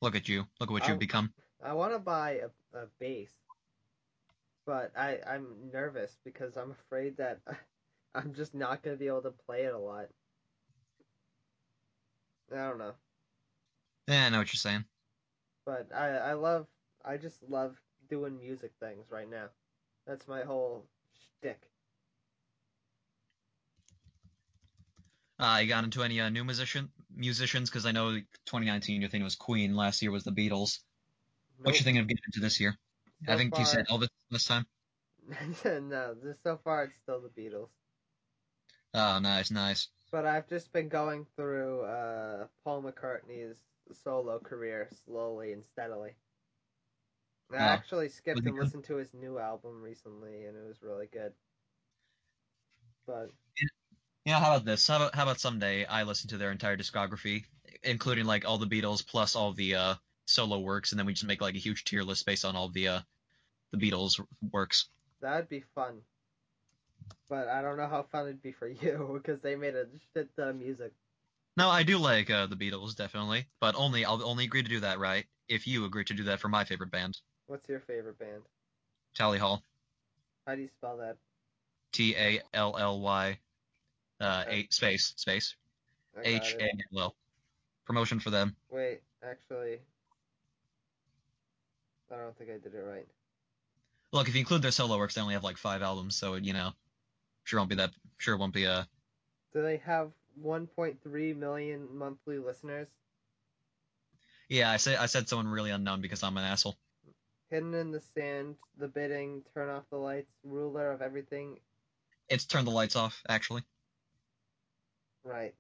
[0.00, 0.46] Look at you.
[0.60, 1.32] Look at what I- you've become.
[1.62, 3.32] I want to buy a, a bass,
[4.66, 7.40] but I I'm nervous because I'm afraid that
[8.14, 10.08] I'm just not gonna be able to play it a lot.
[12.52, 12.94] I don't know,
[14.08, 14.84] Yeah, I know what you're saying.
[15.64, 16.66] but I I love.
[17.04, 19.50] I just love doing music things right now.
[20.06, 21.70] That's my whole shtick.
[25.38, 27.70] Uh, you got into any uh, new musician musicians?
[27.70, 29.74] Because I know 2019 your thing was Queen.
[29.74, 30.80] Last year was the Beatles.
[31.62, 32.76] What you thinking of getting into this year?
[33.28, 34.66] I So think you said Elvis this time.
[35.64, 37.70] no, just so far it's still the Beatles.
[38.94, 39.88] Oh, nice, nice.
[40.10, 43.60] But I've just been going through uh, Paul McCartney's
[43.92, 46.16] solo career slowly and steadily.
[47.52, 51.06] I Oh, actually skipped and listened to his new album recently, and it was really
[51.06, 51.32] good.
[53.06, 53.30] But
[54.24, 54.86] You know, how about this?
[54.86, 57.44] How about how about someday I listen to their entire discography,
[57.82, 59.94] including like all the Beatles plus all the uh,
[60.26, 62.68] solo works, and then we just make like a huge tier list based on all
[62.68, 63.00] the uh,
[63.72, 64.88] the Beatles works.
[65.20, 66.02] that'd be fun.
[67.30, 70.34] But I don't know how fun it'd be for you because they made a shit
[70.36, 70.92] ton of music.
[71.56, 74.80] No, I do like uh, the Beatles definitely, but only I'll only agree to do
[74.80, 77.20] that right if you agree to do that for my favorite band,
[77.50, 78.42] What's your favorite band?
[79.12, 79.64] Tally Hall,
[80.46, 81.16] How do you spell that?
[81.90, 83.40] T A L L Y,
[84.20, 84.56] uh, Okay.
[84.56, 85.56] eight space space
[86.16, 86.54] H.
[86.60, 87.16] A L L.
[87.86, 88.54] Promotion for them.
[88.70, 89.80] Wait, actually,
[92.12, 93.08] I don't think I did it right.
[94.12, 96.52] Look, if you include their solo works, they only have like five albums, so you
[96.52, 96.70] know,
[97.42, 97.90] sure won't be that.
[98.18, 98.84] Sure won't be uh
[99.52, 102.88] Do they have 1.3 million monthly listeners?
[104.48, 106.76] Yeah, I said I said someone really unknown because I'm an asshole.
[107.50, 111.58] Hidden in the Sand, The Bidding, Turn Off the Lights, Ruler of Everything,
[112.28, 113.62] It's turn the lights off, actually.
[115.24, 115.54] right.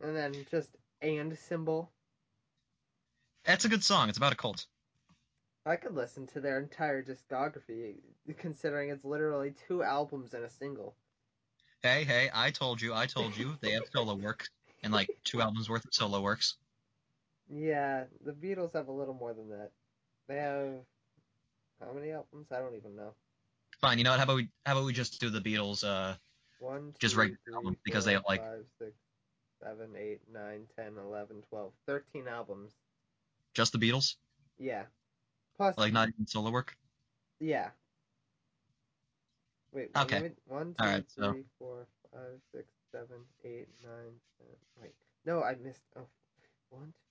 [0.00, 1.92] And then just and symbol.
[3.44, 4.08] That's a good song.
[4.08, 4.66] It's about a cult.
[5.66, 7.96] I could listen to their entire discography,
[8.38, 10.96] considering it's literally two albums and a single.
[11.82, 14.48] Hey, hey, I told you, I told you, they have solo work
[14.82, 16.56] and like two albums worth of solo works.
[17.48, 19.70] Yeah, the Beatles have a little more than that.
[20.28, 20.84] They have
[21.80, 22.46] how many albums?
[22.50, 23.14] I don't even know.
[23.80, 24.18] Fine, you know what?
[24.18, 25.84] How about we how about we just do the Beatles?
[25.84, 26.14] Uh,
[26.60, 28.92] One, two, Just regular three, album, because four, they like- five, six,
[29.62, 32.72] seven, eight, nine, 10, 11, 12, 13 albums.
[33.54, 34.16] just the Beatles,
[34.58, 34.84] Yeah.
[35.56, 36.76] Plus, like not even solo work.
[37.40, 37.70] yeah.
[39.72, 40.20] Wait, Okay.
[40.20, 44.56] me- one, two, Alright, so- three, four, five, six, seven, eight, nine, ten.
[44.80, 44.94] Wait,
[45.26, 45.82] no, I missed.
[45.96, 46.06] Oh,
[46.70, 47.05] one, two.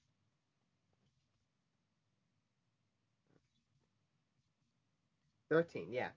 [5.49, 6.09] Thirteen, yeah,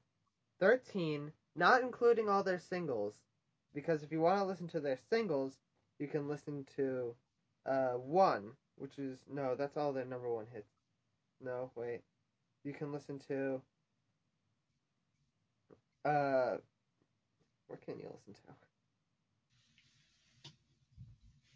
[0.58, 3.14] thirteen, not including all their singles,
[3.74, 5.52] because if you want to listen to their singles,
[5.98, 7.14] you can listen to,
[7.66, 10.70] uh, one, which is no, that's all their number one hits.
[11.44, 12.00] No, wait,
[12.64, 13.60] you can listen to,
[16.04, 16.56] uh,
[17.66, 18.54] where can you listen to?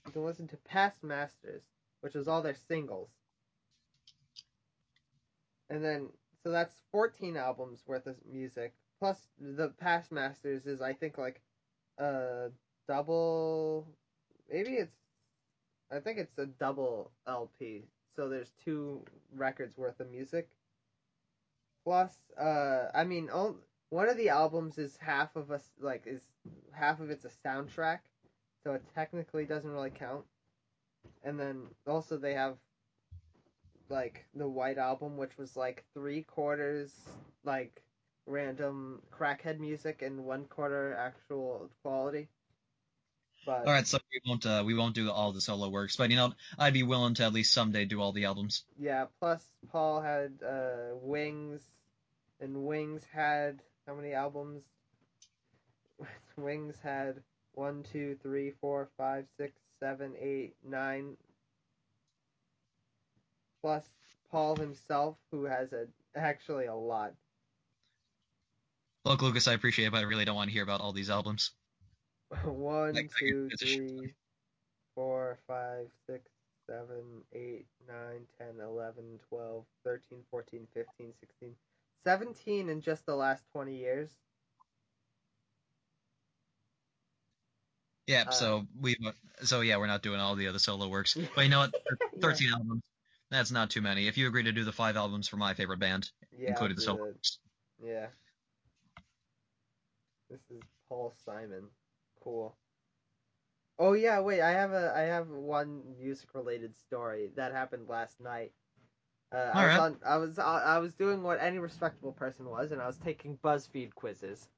[0.06, 1.62] You can listen to Past Masters,
[2.02, 3.08] which is all their singles.
[5.70, 6.08] And then,
[6.42, 8.74] so that's 14 albums worth of music.
[8.98, 11.40] Plus, the Past Masters is, I think, like
[11.98, 12.50] a
[12.88, 13.86] double.
[14.50, 14.96] Maybe it's.
[15.90, 17.84] I think it's a double LP.
[18.16, 20.48] So there's two records worth of music.
[21.84, 23.58] Plus, uh, I mean, on-
[23.90, 26.22] one of the albums is half of us like is
[26.72, 27.98] half of it's a soundtrack,
[28.64, 30.24] so it technically doesn't really count.
[31.22, 32.56] And then also they have
[33.92, 36.90] like the White Album, which was like three quarters
[37.44, 37.82] like
[38.26, 42.28] random crackhead music and one quarter actual quality.
[43.44, 46.10] But All right, so we won't uh, we won't do all the solo works, but
[46.10, 48.64] you know, I'd be willing to at least someday do all the albums.
[48.78, 51.60] yeah, plus Paul had uh, Wings,
[52.40, 54.62] and Wings had how many albums?
[56.36, 57.16] Wings had
[57.54, 61.16] one, two, three, four, five, six, seven, eight, nine.
[63.62, 63.84] Plus
[64.30, 65.86] Paul himself, who has a
[66.16, 67.14] actually a lot.
[69.04, 71.10] Look, Lucas, I appreciate it, but I really don't want to hear about all these
[71.10, 71.52] albums.
[72.44, 74.14] One, Like, two, it's three,
[74.94, 76.30] four, five, six,
[76.68, 81.54] seven, eight, nine, ten, eleven, twelve, thirteen, fourteen, fifteen, sixteen,
[82.04, 84.10] seventeen in just the last 20 years.
[88.06, 88.96] Yeah, Uh, so we,
[89.42, 91.16] so yeah, we're not doing all the other solo works.
[91.34, 91.74] But you know what?
[92.14, 92.20] Yeah.
[92.20, 92.82] Thirteen albums.
[93.32, 94.06] That's not too many.
[94.06, 96.82] If you agree to do the five albums for my favorite band, Yeah, including the
[96.82, 97.38] solo do works,
[97.80, 97.86] it.
[97.86, 98.10] Yeah.
[100.28, 101.70] This is Paul Simon.
[102.20, 102.58] Cool.
[103.78, 108.20] Oh yeah, wait, I have a I have one music related story that happened last
[108.20, 108.52] night.
[109.32, 109.78] Uh, I was Alright.
[109.78, 112.98] on I was I, I was doing what any respectable person was and I was
[112.98, 114.48] taking BuzzFeed quizzes.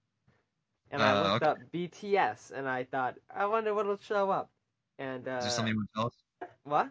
[0.90, 4.50] And I Uh, looked up BTS and I thought, I wonder what'll show up.
[4.98, 6.24] And uh is there something you want to tell us?
[6.64, 6.90] what?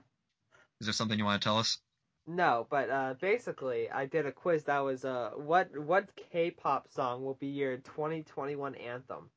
[0.83, 1.77] Is there something you want to tell us?
[2.27, 7.23] No, but uh, basically, I did a quiz that was uh, what what K-pop song
[7.23, 9.29] will be your 2021 anthem,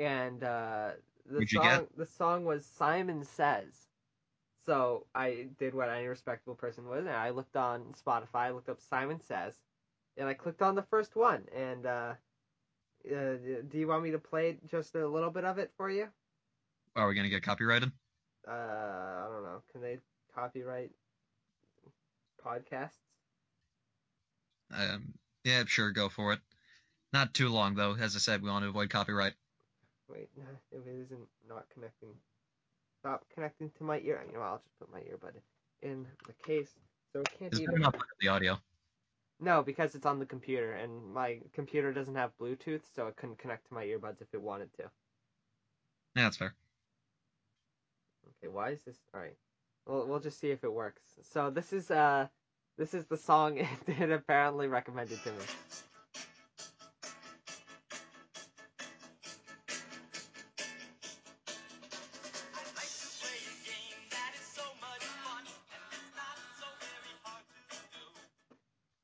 [0.00, 0.92] and uh,
[1.26, 3.74] the What'd song the song was Simon Says.
[4.64, 8.70] So I did what any respectable person would, and I looked on Spotify, I looked
[8.70, 9.52] up Simon Says,
[10.16, 11.44] and I clicked on the first one.
[11.54, 12.12] And uh,
[13.06, 13.36] uh,
[13.68, 16.08] do you want me to play just a little bit of it for you?
[16.96, 17.92] Are we gonna get copyrighted?
[18.48, 19.62] Uh, I don't know.
[19.72, 19.98] Can they
[20.38, 20.90] copyright
[22.44, 23.00] podcasts?
[24.70, 25.14] Um,
[25.44, 26.40] yeah, sure, go for it.
[27.12, 27.96] Not too long though.
[27.98, 29.32] As I said, we want to avoid copyright.
[30.08, 32.10] Wait, no, if it isn't not connecting,
[33.00, 34.22] stop connecting to my ear.
[34.26, 35.32] You know, I'll just put my earbud
[35.82, 36.70] in the case,
[37.12, 37.80] so it can't Is even.
[37.80, 38.58] not the audio.
[39.40, 43.38] No, because it's on the computer, and my computer doesn't have Bluetooth, so it couldn't
[43.38, 44.82] connect to my earbuds if it wanted to.
[46.16, 46.54] Yeah, that's fair.
[48.42, 48.98] Okay, why is this?
[49.14, 49.36] All right,
[49.88, 51.02] we'll we'll just see if it works.
[51.32, 52.28] So this is uh,
[52.76, 55.38] this is the song it, apparently recommended to me.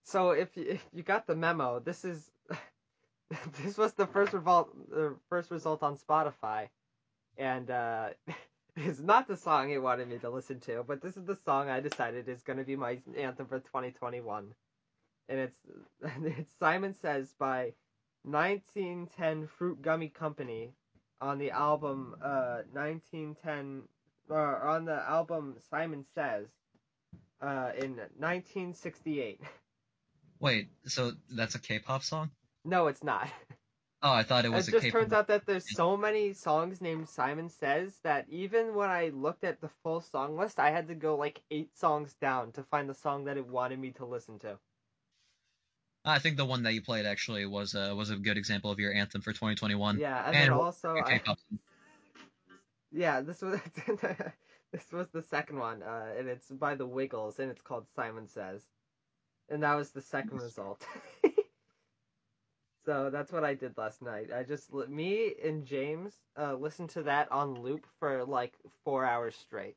[0.05, 2.31] So if you, if you got the memo, this is
[3.65, 6.69] this was the first result the first result on Spotify,
[7.37, 8.11] and uh,
[8.77, 11.69] it's not the song he wanted me to listen to, but this is the song
[11.69, 14.53] I decided is going to be my anthem for 2021,
[15.29, 15.59] and it's
[16.25, 17.73] it's Simon Says by
[18.23, 20.73] 1910 Fruit Gummy Company
[21.21, 23.83] on the album uh 1910
[24.29, 26.49] or on the album Simon Says
[27.41, 29.41] uh in 1968.
[30.41, 32.31] Wait, so that's a K-pop song?
[32.65, 33.29] No, it's not.
[34.07, 37.09] Oh, I thought it was it just turns out that there's so many songs named
[37.09, 40.95] Simon Says that even when I looked at the full song list, I had to
[40.95, 44.39] go like eight songs down to find the song that it wanted me to listen
[44.41, 44.59] to.
[46.05, 48.79] I think the one that you played actually was a was a good example of
[48.79, 49.99] your anthem for 2021.
[49.99, 51.23] Yeah, and, And then also I,
[52.93, 53.59] yeah, this was
[54.71, 58.29] this was the second one, uh, and it's by the Wiggles, and it's called Simon
[58.29, 58.61] Says,
[59.49, 60.85] and that was the second result.
[62.85, 64.31] so that's what I did last night.
[64.33, 68.55] I just me and James uh, listened to that on loop for like
[68.85, 69.77] four hours straight.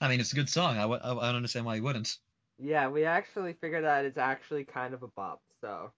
[0.00, 0.76] I mean, it's a good song.
[0.76, 2.18] I, w- I I don't understand why you wouldn't.
[2.58, 5.40] Yeah, we actually figured out it's actually kind of a bop.
[5.60, 5.92] So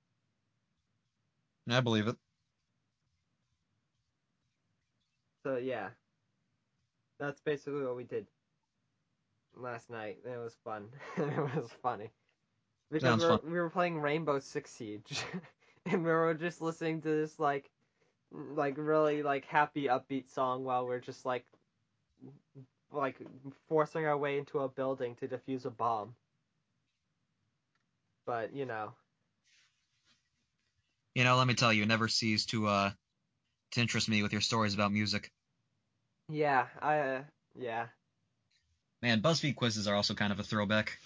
[1.68, 2.16] I believe it.
[5.44, 5.90] so yeah,
[7.18, 8.26] that's basically what we did
[9.54, 10.18] last night.
[10.24, 10.88] It was fun.
[11.16, 12.10] it was funny
[12.90, 15.24] because we were, we were playing Rainbow Six Siege,
[15.86, 17.70] and we were just listening to this like
[18.32, 21.44] like really like happy upbeat song while we're just like
[22.92, 23.16] like
[23.68, 26.14] forcing our way into a building to defuse a bomb.
[28.26, 28.92] But you know,
[31.14, 32.90] You know, let me tell you, you never cease to uh
[33.72, 35.32] to interest me with your stories about music.
[36.28, 37.22] yeah, I uh,
[37.58, 37.86] yeah
[39.02, 40.98] Man, BuzzFeed quizzes are also kind of a throwback.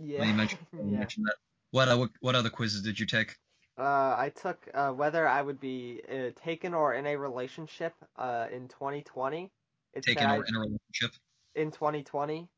[0.00, 0.98] Yeah you mentioned, you yeah.
[0.98, 1.36] mentioned that.
[1.70, 3.36] What, uh, what what other quizzes did you take?
[3.78, 8.46] Uh, I took uh, whether I would be uh, taken or in a relationship uh,
[8.50, 9.50] in 2020.
[9.94, 11.12] It Taken or in a relationship?
[11.54, 12.48] in 2020.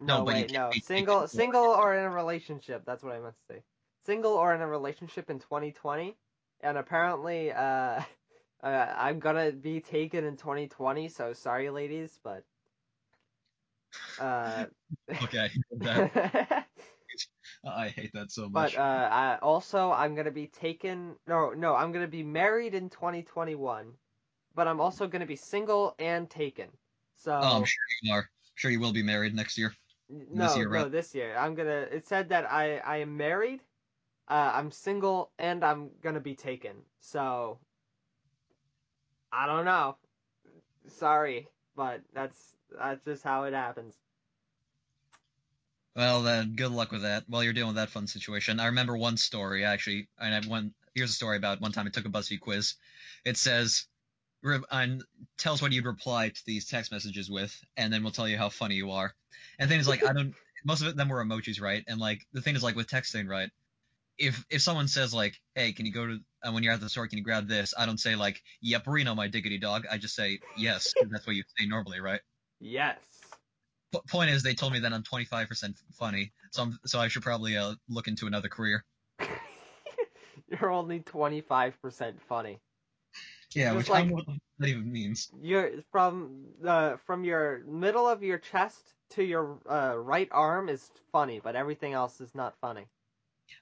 [0.00, 0.70] No, No, but you wait, no.
[0.72, 2.84] be Single, or- single or in a relationship.
[2.84, 3.62] That's what I meant to say.
[4.04, 6.16] Single or in a relationship in 2020,
[6.60, 8.02] and apparently, uh,
[8.62, 11.08] uh, I'm gonna be taken in 2020.
[11.08, 12.44] So sorry, ladies, but
[14.18, 14.66] uh,
[15.22, 15.48] Okay,
[17.64, 17.96] I hate that.
[17.96, 18.74] I hate that so much.
[18.74, 21.16] But uh, I, also, I'm gonna be taken.
[21.26, 23.98] No, no, I'm gonna be married in 2021.
[24.54, 26.78] But I'm also gonna be single and taken.
[27.16, 28.30] So oh, I'm sure you are.
[28.54, 29.74] Sure, you will be married next year.
[30.08, 31.88] no, this year, no, this year I'm gonna.
[31.90, 33.62] It said that I I am married,
[34.28, 36.86] Uh, I'm single and I'm gonna be taken.
[37.00, 37.60] So
[39.32, 39.98] I don't know.
[40.88, 44.03] Sorry, but that's that's just how it happens.
[45.96, 47.24] Well, then, good luck with that.
[47.28, 50.74] While you're dealing with that fun situation, I remember one story actually, and I one
[50.94, 52.74] here's a story about one time I took a BuzzFeed quiz.
[53.24, 53.86] It says,
[54.42, 55.02] re- and
[55.38, 58.48] tells what you'd reply to these text messages with, and then we'll tell you how
[58.48, 59.14] funny you are.
[59.58, 60.34] And things like I don't,
[60.64, 61.84] most of them were emojis, right?
[61.86, 63.50] And like the thing is like with texting, right?
[64.18, 66.88] If if someone says like, hey, can you go to uh, when you're at the
[66.88, 67.74] store, can you grab this?
[67.76, 69.84] I don't say like, yep, Reno, my diggity dog.
[69.90, 70.92] I just say yes.
[70.92, 72.20] 'cause that's what you say normally, right?
[72.60, 72.98] Yes.
[73.94, 77.22] P- point is, they told me that I'm 25% funny, so I'm, so I should
[77.22, 78.84] probably uh, look into another career.
[80.48, 82.60] You're only 25% funny.
[83.54, 84.26] Yeah, Just which like- I know what
[84.58, 85.30] that even means.
[85.40, 90.90] You're from uh, from your middle of your chest to your uh, right arm is
[91.12, 92.86] funny, but everything else is not funny.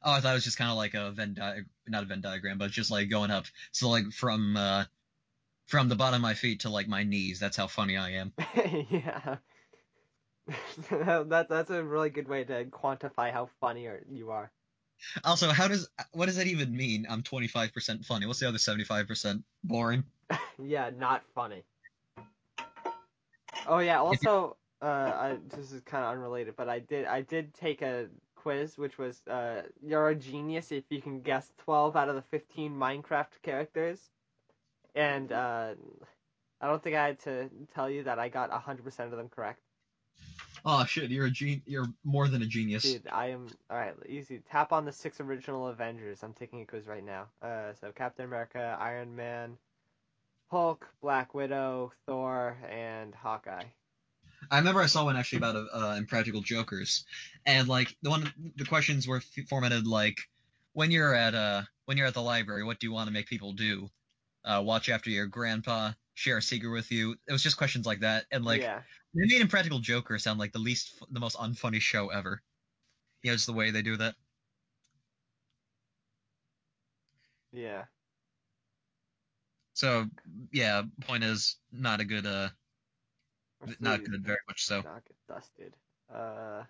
[0.03, 2.22] Oh, I thought it was just kind of like a Venn di- not a Venn
[2.22, 3.45] diagram, but just like going up.
[3.72, 4.85] So like from uh,
[5.66, 7.39] from the bottom of my feet to like my knees.
[7.39, 8.33] That's how funny I am.
[8.91, 9.37] yeah.
[10.90, 14.51] that that's a really good way to quantify how funny you are.
[15.24, 17.07] Also, how does what does that even mean?
[17.09, 18.26] I'm 25% funny.
[18.26, 19.43] What's the other 75%?
[19.64, 20.05] Boring.
[20.62, 21.64] Yeah, not funny.
[23.66, 27.53] Oh yeah, also uh I, this is kind of unrelated, but I did I did
[27.55, 32.09] take a quiz which was uh you're a genius if you can guess 12 out
[32.09, 33.99] of the 15 Minecraft characters.
[34.95, 35.74] And uh
[36.61, 39.62] I don't think I had to tell you that I got 100% of them correct.
[40.65, 42.85] Oh shit, you're a gen- You're more than a genius.
[42.85, 43.95] Dude, I am alright.
[44.09, 44.41] Easy.
[44.51, 46.23] Tap on the six original Avengers.
[46.23, 47.27] I'm taking a quiz right now.
[47.43, 49.57] Uh, so Captain America, Iron Man,
[50.51, 53.65] Hulk, Black Widow, Thor, and Hawkeye.
[54.51, 57.05] I remember I saw one actually about uh, Impractical Jokers,
[57.47, 60.19] and like the one the questions were f- formatted like
[60.75, 63.27] when you're at uh when you're at the library, what do you want to make
[63.27, 63.89] people do?
[64.45, 67.17] Uh, watch after your grandpa, share a secret with you.
[67.27, 68.81] It was just questions like that, and like yeah,
[69.15, 72.43] they made Impractical Joker sound like the least the most unfunny show ever.
[73.23, 74.15] You know, just the way they do that.
[77.53, 77.85] yeah.
[79.75, 80.07] So
[80.53, 82.49] yeah, point is not a good uh
[83.81, 84.81] not good, very much so.
[84.83, 85.75] Not get dusted.
[86.13, 86.65] Uh.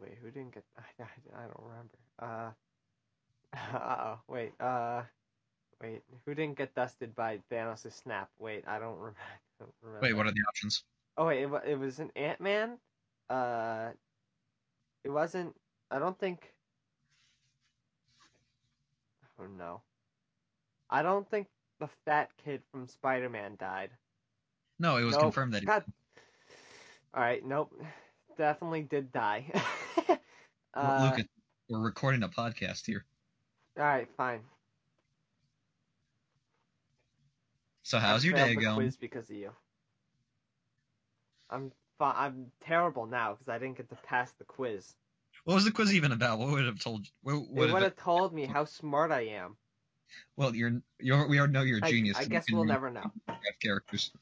[0.00, 0.64] Wait, who didn't get?
[0.78, 1.98] I, I, I don't remember.
[2.18, 2.50] Uh.
[3.52, 4.18] Uh oh.
[4.28, 4.52] Wait.
[4.60, 5.02] Uh.
[5.82, 6.02] Wait.
[6.26, 8.28] Who didn't get dusted by Thanos' snap?
[8.38, 9.18] Wait, I don't remember.
[9.60, 10.06] I don't remember.
[10.06, 10.84] Wait, what are the options?
[11.16, 12.78] Oh wait, it, it was an Ant Man.
[13.28, 13.90] Uh,
[15.04, 15.54] it wasn't.
[15.90, 16.52] I don't think.
[19.38, 19.82] Oh no.
[20.88, 21.46] I don't think
[21.78, 23.90] the fat kid from Spider Man died.
[24.78, 25.22] No, it was Nope.
[25.22, 25.60] confirmed that.
[25.60, 25.84] He, God.
[27.14, 27.44] All right.
[27.44, 27.72] Nope.
[28.36, 29.44] Definitely did die.
[30.74, 31.26] uh, Lucas,
[31.68, 33.04] we're recording a podcast here.
[33.78, 34.08] All right.
[34.16, 34.40] Fine.
[37.90, 38.76] So how's I your day going?
[38.76, 39.50] Quiz because of you.
[41.50, 41.72] I'm.
[41.98, 44.94] Fi- I'm terrible now because I didn't get to pass the quiz.
[45.42, 46.38] What was the quiz even about?
[46.38, 47.12] What would it have told you?
[47.50, 49.56] What, It would have told me how smart I am.
[50.36, 52.16] well, you're you're we already know you're a I, genius.
[52.16, 53.10] I guess we'll never know.
[53.60, 54.12] Characters.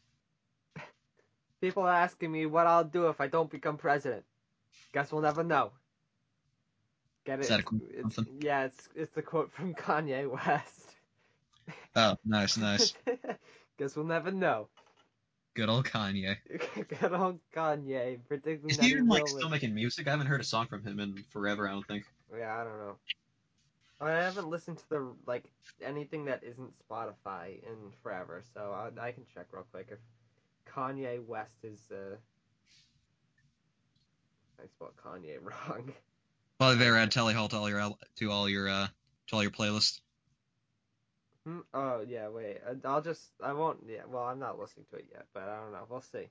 [1.61, 4.25] People are asking me what I'll do if I don't become president.
[4.95, 5.73] Guess we'll never know.
[7.27, 7.43] Get it?
[7.43, 10.95] Is that a quote It's- yeah, it's it's a quote from Kanye West.
[11.95, 12.95] Oh, nice, nice.
[13.79, 14.69] Guess we'll never know.
[15.55, 16.37] Good old Kanye.
[17.01, 20.07] Good old Kanye predicting Is he even like still making music?
[20.07, 21.69] I haven't heard a song from him in forever.
[21.69, 22.05] I don't think.
[22.37, 22.97] Yeah, I don't know.
[24.01, 25.45] I haven't listened to the like
[25.83, 29.99] anything that isn't Spotify in forever, so I, I can check real quick if
[30.73, 31.81] Kanye West is.
[31.91, 32.17] Uh...
[34.63, 35.93] I spelled Kanye wrong.
[36.61, 38.89] Well, ever had Tally Hall to all your to all your uh
[39.29, 40.01] to all your playlists?
[41.47, 41.61] Hmm?
[41.73, 42.59] Oh yeah, wait.
[42.69, 43.23] uh, I'll just.
[43.43, 43.79] I won't.
[43.89, 44.03] Yeah.
[44.09, 45.87] Well, I'm not listening to it yet, but I don't know.
[45.89, 46.29] We'll see.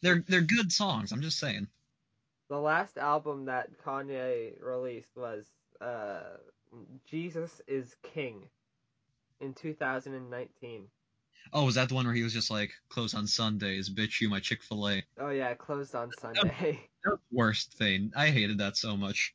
[0.00, 1.12] They're they're good songs.
[1.12, 1.68] I'm just saying.
[2.48, 5.46] The last album that Kanye released was
[5.80, 6.38] uh,
[7.06, 8.48] "Jesus Is King"
[9.40, 10.88] in 2019.
[11.52, 14.28] Oh, was that the one where he was just like close on Sundays, bitch you
[14.28, 15.02] my Chick Fil A?
[15.18, 16.80] Oh yeah, closed on Sunday.
[17.04, 18.12] That was the worst thing.
[18.14, 19.34] I hated that so much.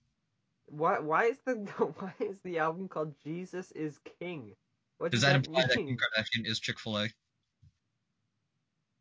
[0.67, 0.99] why?
[0.99, 1.53] Why is the
[1.99, 4.55] Why is the album called "Jesus Is King"?
[4.97, 5.97] What Does does, that imply that Kim mean?
[5.97, 7.07] Kardashian is Chick Fil A?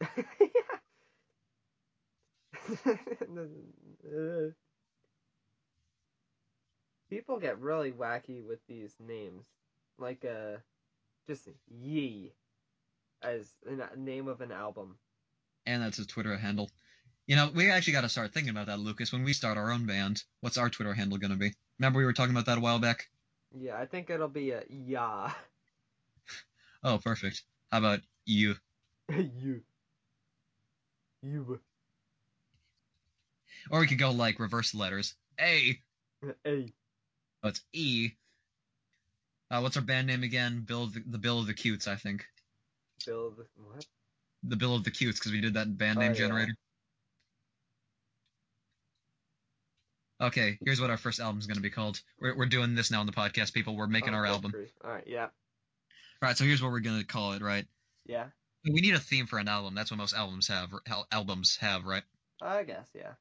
[7.09, 9.45] People get really wacky with these names,
[9.99, 10.57] like uh,
[11.29, 12.33] just Ye
[13.23, 14.99] as a name of an album.
[15.65, 16.71] And that's his Twitter handle.
[17.27, 19.13] You know, we actually got to start thinking about that, Lucas.
[19.13, 21.53] When we start our own band, what's our Twitter handle going to be?
[21.79, 23.09] Remember we were talking about that a while back?
[23.59, 25.33] Yeah, I think it'll be a yeah.
[26.83, 27.43] Oh, perfect.
[27.71, 28.55] How about you?
[29.11, 29.63] you.
[31.23, 31.61] You.
[33.71, 35.15] Or we could go like reverse letters.
[35.41, 35.79] A.
[36.47, 36.73] A.
[37.43, 38.11] Oh, it's E.
[39.51, 40.65] Uh, what's our band name again?
[40.67, 42.25] Bill of the, the Bill of the Cutes, I think.
[43.05, 43.85] Bill the what?
[44.43, 46.19] The Bill of the Cutes, because we did that band Oh, name yeah.
[46.19, 46.55] generator.
[50.21, 52.01] Okay, here's what our first album's going to be called.
[52.21, 53.77] We're, we're doing this now on the podcast, people.
[53.77, 54.51] We're making Oh, our album.
[54.51, 54.73] grief.
[54.83, 55.05] All right.
[55.07, 55.29] Yeah.
[56.23, 57.67] Right, so here's what we're going to call it, right?
[58.07, 58.27] Yeah.
[58.65, 59.75] We need a theme for an album.
[59.75, 60.71] That's what most albums have.
[61.13, 62.03] Albums have, right?
[62.41, 62.89] I guess.
[62.95, 63.13] Yeah.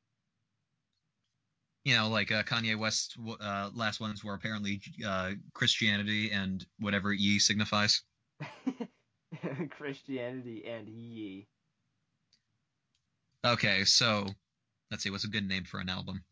[1.83, 7.13] You know, like uh, Kanye West's uh, last ones were apparently uh, Christianity and whatever
[7.13, 8.01] ye signifies.
[9.69, 11.47] Christianity and ye.
[13.45, 14.25] Okay, so
[14.89, 16.23] let's see, what's a good name for an album?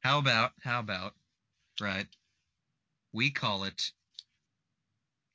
[0.00, 1.12] How about, how about,
[1.78, 2.06] right?
[3.12, 3.92] We call it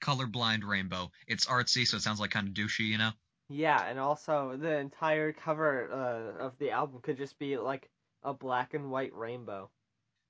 [0.03, 1.11] Colorblind Rainbow.
[1.27, 3.11] It's artsy, so it sounds like kind of douchey, you know?
[3.49, 7.89] Yeah, and also the entire cover uh, of the album could just be like
[8.23, 9.69] a black and white rainbow.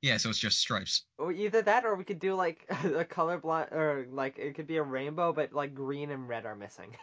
[0.01, 1.05] Yeah, so it's just stripes.
[1.17, 4.67] Or either that, or we could do like a color blind, or like it could
[4.67, 6.95] be a rainbow, but like green and red are missing.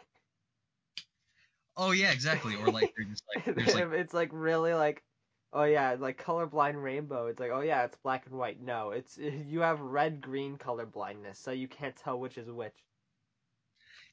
[1.76, 2.54] Oh yeah, exactly.
[2.56, 5.02] Or like just like like it's like really like,
[5.52, 7.26] oh yeah, like colorblind rainbow.
[7.26, 8.60] It's like, oh yeah, it's black and white.
[8.60, 12.76] No, it's you have red green color blindness, so you can't tell which is which.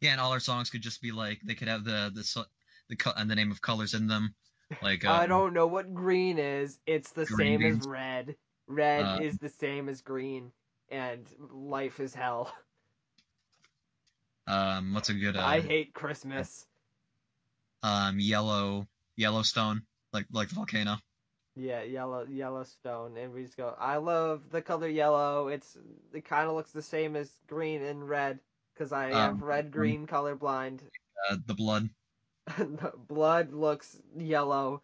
[0.01, 2.45] yeah, and all our songs could just be like they could have the the
[2.89, 4.35] the and the name of colors in them.
[4.81, 6.79] Like I um, don't know what green is.
[6.85, 8.35] It's the green same as red.
[8.67, 10.51] Red Uh, is the same as green,
[10.89, 12.53] and life is hell.
[14.47, 16.65] um what's a good uh, I hate Christmas.
[17.83, 19.81] um yellow Yellowstone
[20.13, 20.97] like like the volcano.
[21.57, 23.75] Yeah, yellow Yellowstone, and we just go.
[23.79, 25.47] I love the color yellow.
[25.47, 25.75] It's
[26.13, 28.39] it kind of looks the same as green and red
[28.73, 30.83] because I have Um, red green color blind.
[31.31, 31.89] Uh, the blood
[32.45, 34.83] the Blood looks yellow.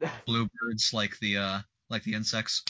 [0.26, 2.64] bluebirds like the uh like the insects.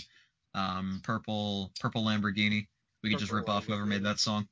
[0.55, 2.69] Um purple purple Lamborghini.
[3.03, 4.47] We could just rip off whoever made that song.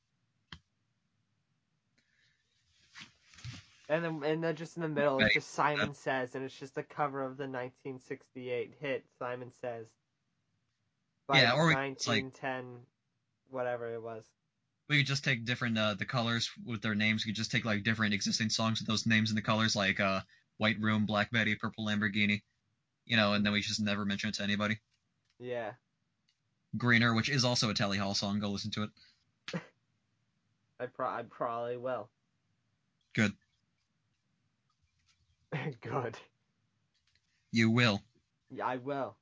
[3.88, 6.76] And then and then just in the middle, it's just Simon Says, and it's just
[6.76, 9.86] a cover of the 1968 hit Simon Says.
[11.28, 12.84] By Yeah, or we- it's like- 1910,
[13.50, 14.24] whatever it was.
[14.88, 17.24] We could just take different uh the colors with their names.
[17.24, 19.98] We could just take like different existing songs with those names and the colors, like
[20.00, 20.20] uh
[20.58, 22.42] White Room, Black Betty, Purple Lamborghini.
[23.04, 24.78] You know, and then we just never mention it to anybody.
[25.38, 25.72] Yeah.
[26.76, 28.40] Greener, which is also a Tally Hall song.
[28.40, 28.90] Go listen to it.
[30.80, 32.08] I pro- I probably will.
[33.14, 33.32] Good.
[35.80, 36.16] Good.
[37.52, 38.02] You will.
[38.50, 39.16] Yeah, I will.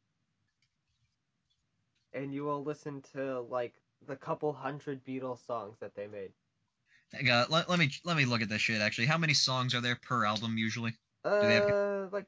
[2.13, 3.75] And you will listen to like
[4.07, 6.33] the couple hundred Beatles songs that they made.
[7.13, 8.81] Hang on, let, let me let me look at this shit.
[8.81, 10.93] Actually, how many songs are there per album usually?
[11.25, 12.27] Uh, they have- like,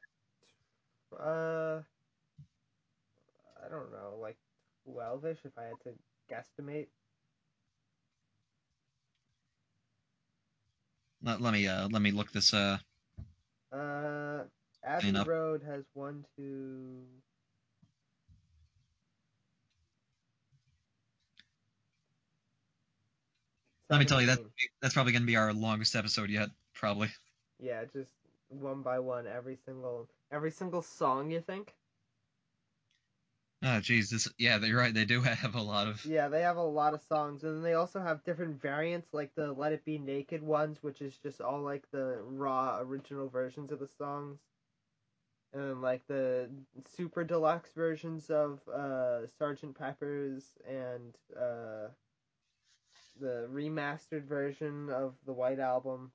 [1.19, 1.81] uh,
[3.63, 4.37] I don't know, like
[4.85, 5.93] twelve-ish if I had to
[6.29, 6.87] guesstimate.
[11.21, 12.77] Let, let me uh let me look this uh
[13.71, 14.43] Uh,
[14.83, 15.11] Abbey.
[15.25, 17.03] Road has one, two.
[23.89, 24.51] Let me tell you, 17.
[24.81, 26.49] that's probably gonna be our longest episode yet.
[26.73, 27.09] Probably.
[27.59, 28.11] Yeah, just
[28.49, 31.31] one by one, every single every single song.
[31.31, 31.73] You think?
[33.63, 34.93] Oh jeez, this yeah, you're right.
[34.93, 37.63] They do have a lot of Yeah, they have a lot of songs, and then
[37.63, 41.41] they also have different variants, like the "Let It Be Naked" ones, which is just
[41.41, 44.39] all like the raw original versions of the songs,
[45.53, 46.49] and then like the
[46.85, 51.87] super deluxe versions of uh, Sergeant Pepper's and uh,
[53.19, 56.11] the remastered version of the White Album.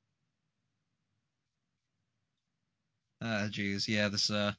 [3.20, 4.52] uh jeez, yeah, this uh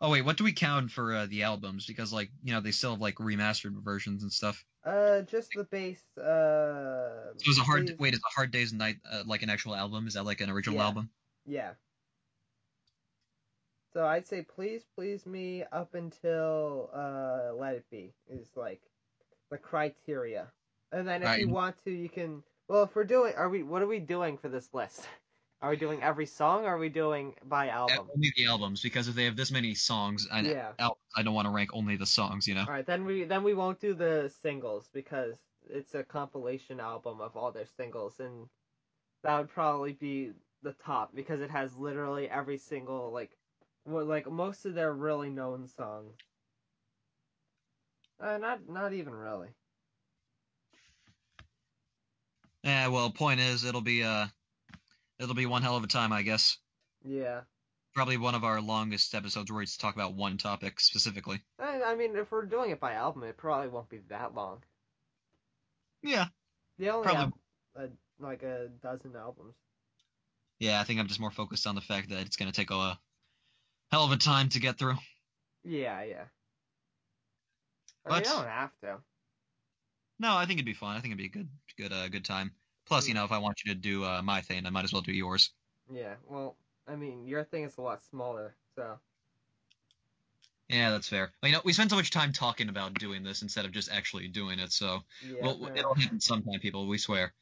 [0.00, 1.86] Oh wait, what do we count for uh, the albums?
[1.86, 4.64] Because like you know they still have like remastered versions and stuff.
[4.84, 6.02] Uh, just the base.
[6.18, 9.50] Uh, So a hard please- wait is a hard days and night uh, like an
[9.50, 10.06] actual album?
[10.06, 10.84] Is that like an original Yeah.
[10.84, 11.10] album?
[11.46, 11.70] Yeah.
[13.94, 18.82] So I'd say please please me up until uh let it be is like
[19.50, 20.52] the criteria.
[20.92, 21.40] And then if Right.
[21.40, 24.36] you want to you can well if we're doing are we what are we doing
[24.36, 25.00] for this list?
[25.62, 28.08] Are we doing every song or are we doing by album?
[28.14, 30.72] only the albums because if they have this many songs, I, Yeah.
[31.16, 32.46] I don't want to rank only the songs.
[32.46, 32.64] You know.
[32.64, 35.34] Alright, then we then we won't do the singles because
[35.68, 38.48] it's a compilation album of all their singles and
[39.22, 43.36] that would probably be the top because it has literally every single like,
[43.86, 46.14] well, like most of their really known songs.
[48.20, 49.48] Uh, not not even really.
[52.62, 54.26] Yeah, well, point is, it'll be uh,
[55.20, 56.58] it'll be one hell of a time, I guess.
[57.04, 57.42] Yeah.
[57.94, 61.40] Probably one of our longest episodes where we just talk about one topic specifically.
[61.58, 64.62] I, I mean, if we're doing it by album, it probably won't be that long.
[66.02, 66.26] Yeah.
[66.78, 67.32] They only Probably-
[67.76, 69.54] have a, like a dozen albums.
[70.58, 72.98] Yeah, I think I'm just more focused on the fact that it's gonna take a
[73.90, 74.96] hell of a time to get through.
[75.64, 76.24] Yeah, yeah.
[78.04, 78.98] I But- mean, you don't have to.
[80.18, 80.96] No, I think it'd be fun.
[80.96, 82.54] I think it'd be a good, good, uh, good time.
[82.86, 84.92] Plus, you know, if I want you to do uh, my thing, I might as
[84.92, 85.50] well do yours.
[85.92, 86.14] Yeah.
[86.28, 86.56] Well,
[86.88, 88.98] I mean, your thing is a lot smaller, so.
[90.68, 91.32] Yeah, that's fair.
[91.42, 93.90] Well, you know, we spend so much time talking about doing this instead of just
[93.90, 94.72] actually doing it.
[94.72, 95.42] So, Yeah.
[95.42, 96.86] well, it'll happen sometime, people.
[96.86, 97.34] We swear.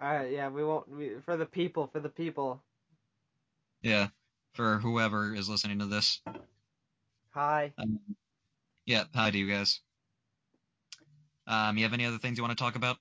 [0.00, 0.30] All right.
[0.30, 0.88] Yeah, we won't.
[0.88, 2.62] We, for the people, for the people.
[3.82, 4.08] Yeah,
[4.54, 6.20] for whoever is listening to this.
[7.30, 7.72] Hi.
[7.78, 7.98] Um,
[8.86, 9.80] yeah, hi to you guys.
[11.46, 12.98] Um, you have any other things you want to talk about?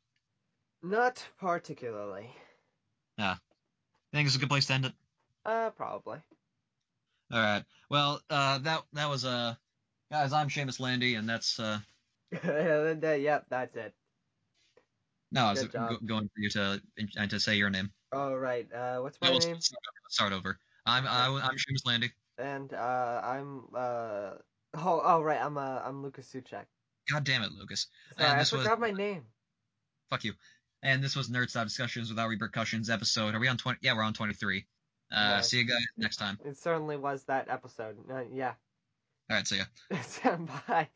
[0.83, 2.29] Not particularly.
[3.17, 3.35] Yeah.
[3.35, 4.93] I think it's a good place to end it.
[5.45, 6.19] Uh, probably.
[7.31, 7.63] All right.
[7.89, 9.55] Well, uh, that that was uh,
[10.11, 10.33] guys.
[10.33, 11.79] I'm Seamus Landy, and that's uh,
[12.43, 13.93] yep, that's it.
[15.31, 16.81] no, I was go- going for you to
[17.15, 17.91] and to say your name.
[18.11, 18.67] All right.
[18.73, 19.59] Uh, what's my No, name?
[19.61, 20.09] start over.
[20.09, 20.59] Start over.
[20.85, 22.11] I'm I, I'm Seamus Landy.
[22.37, 24.31] And uh, I'm uh.
[24.73, 25.41] Oh, oh right.
[25.41, 26.65] I'm uh, I'm Lucas Suchek.
[27.09, 27.87] God damn it, Lucas.
[28.17, 29.23] Sorry, And I this was- forgot my name.
[30.09, 30.33] Fuck you.
[30.83, 33.35] And this was Nerd Style Discussions Without Repercussions episode.
[33.35, 33.79] Are we on 20?
[33.81, 34.65] Yeah, we're on 23.
[35.11, 35.49] Uh, Nice.
[35.49, 36.39] See you guys next time.
[36.43, 37.97] It certainly was that episode.
[38.09, 38.53] Uh, yeah.
[39.29, 39.65] All right, see ya.
[40.67, 40.89] Bye.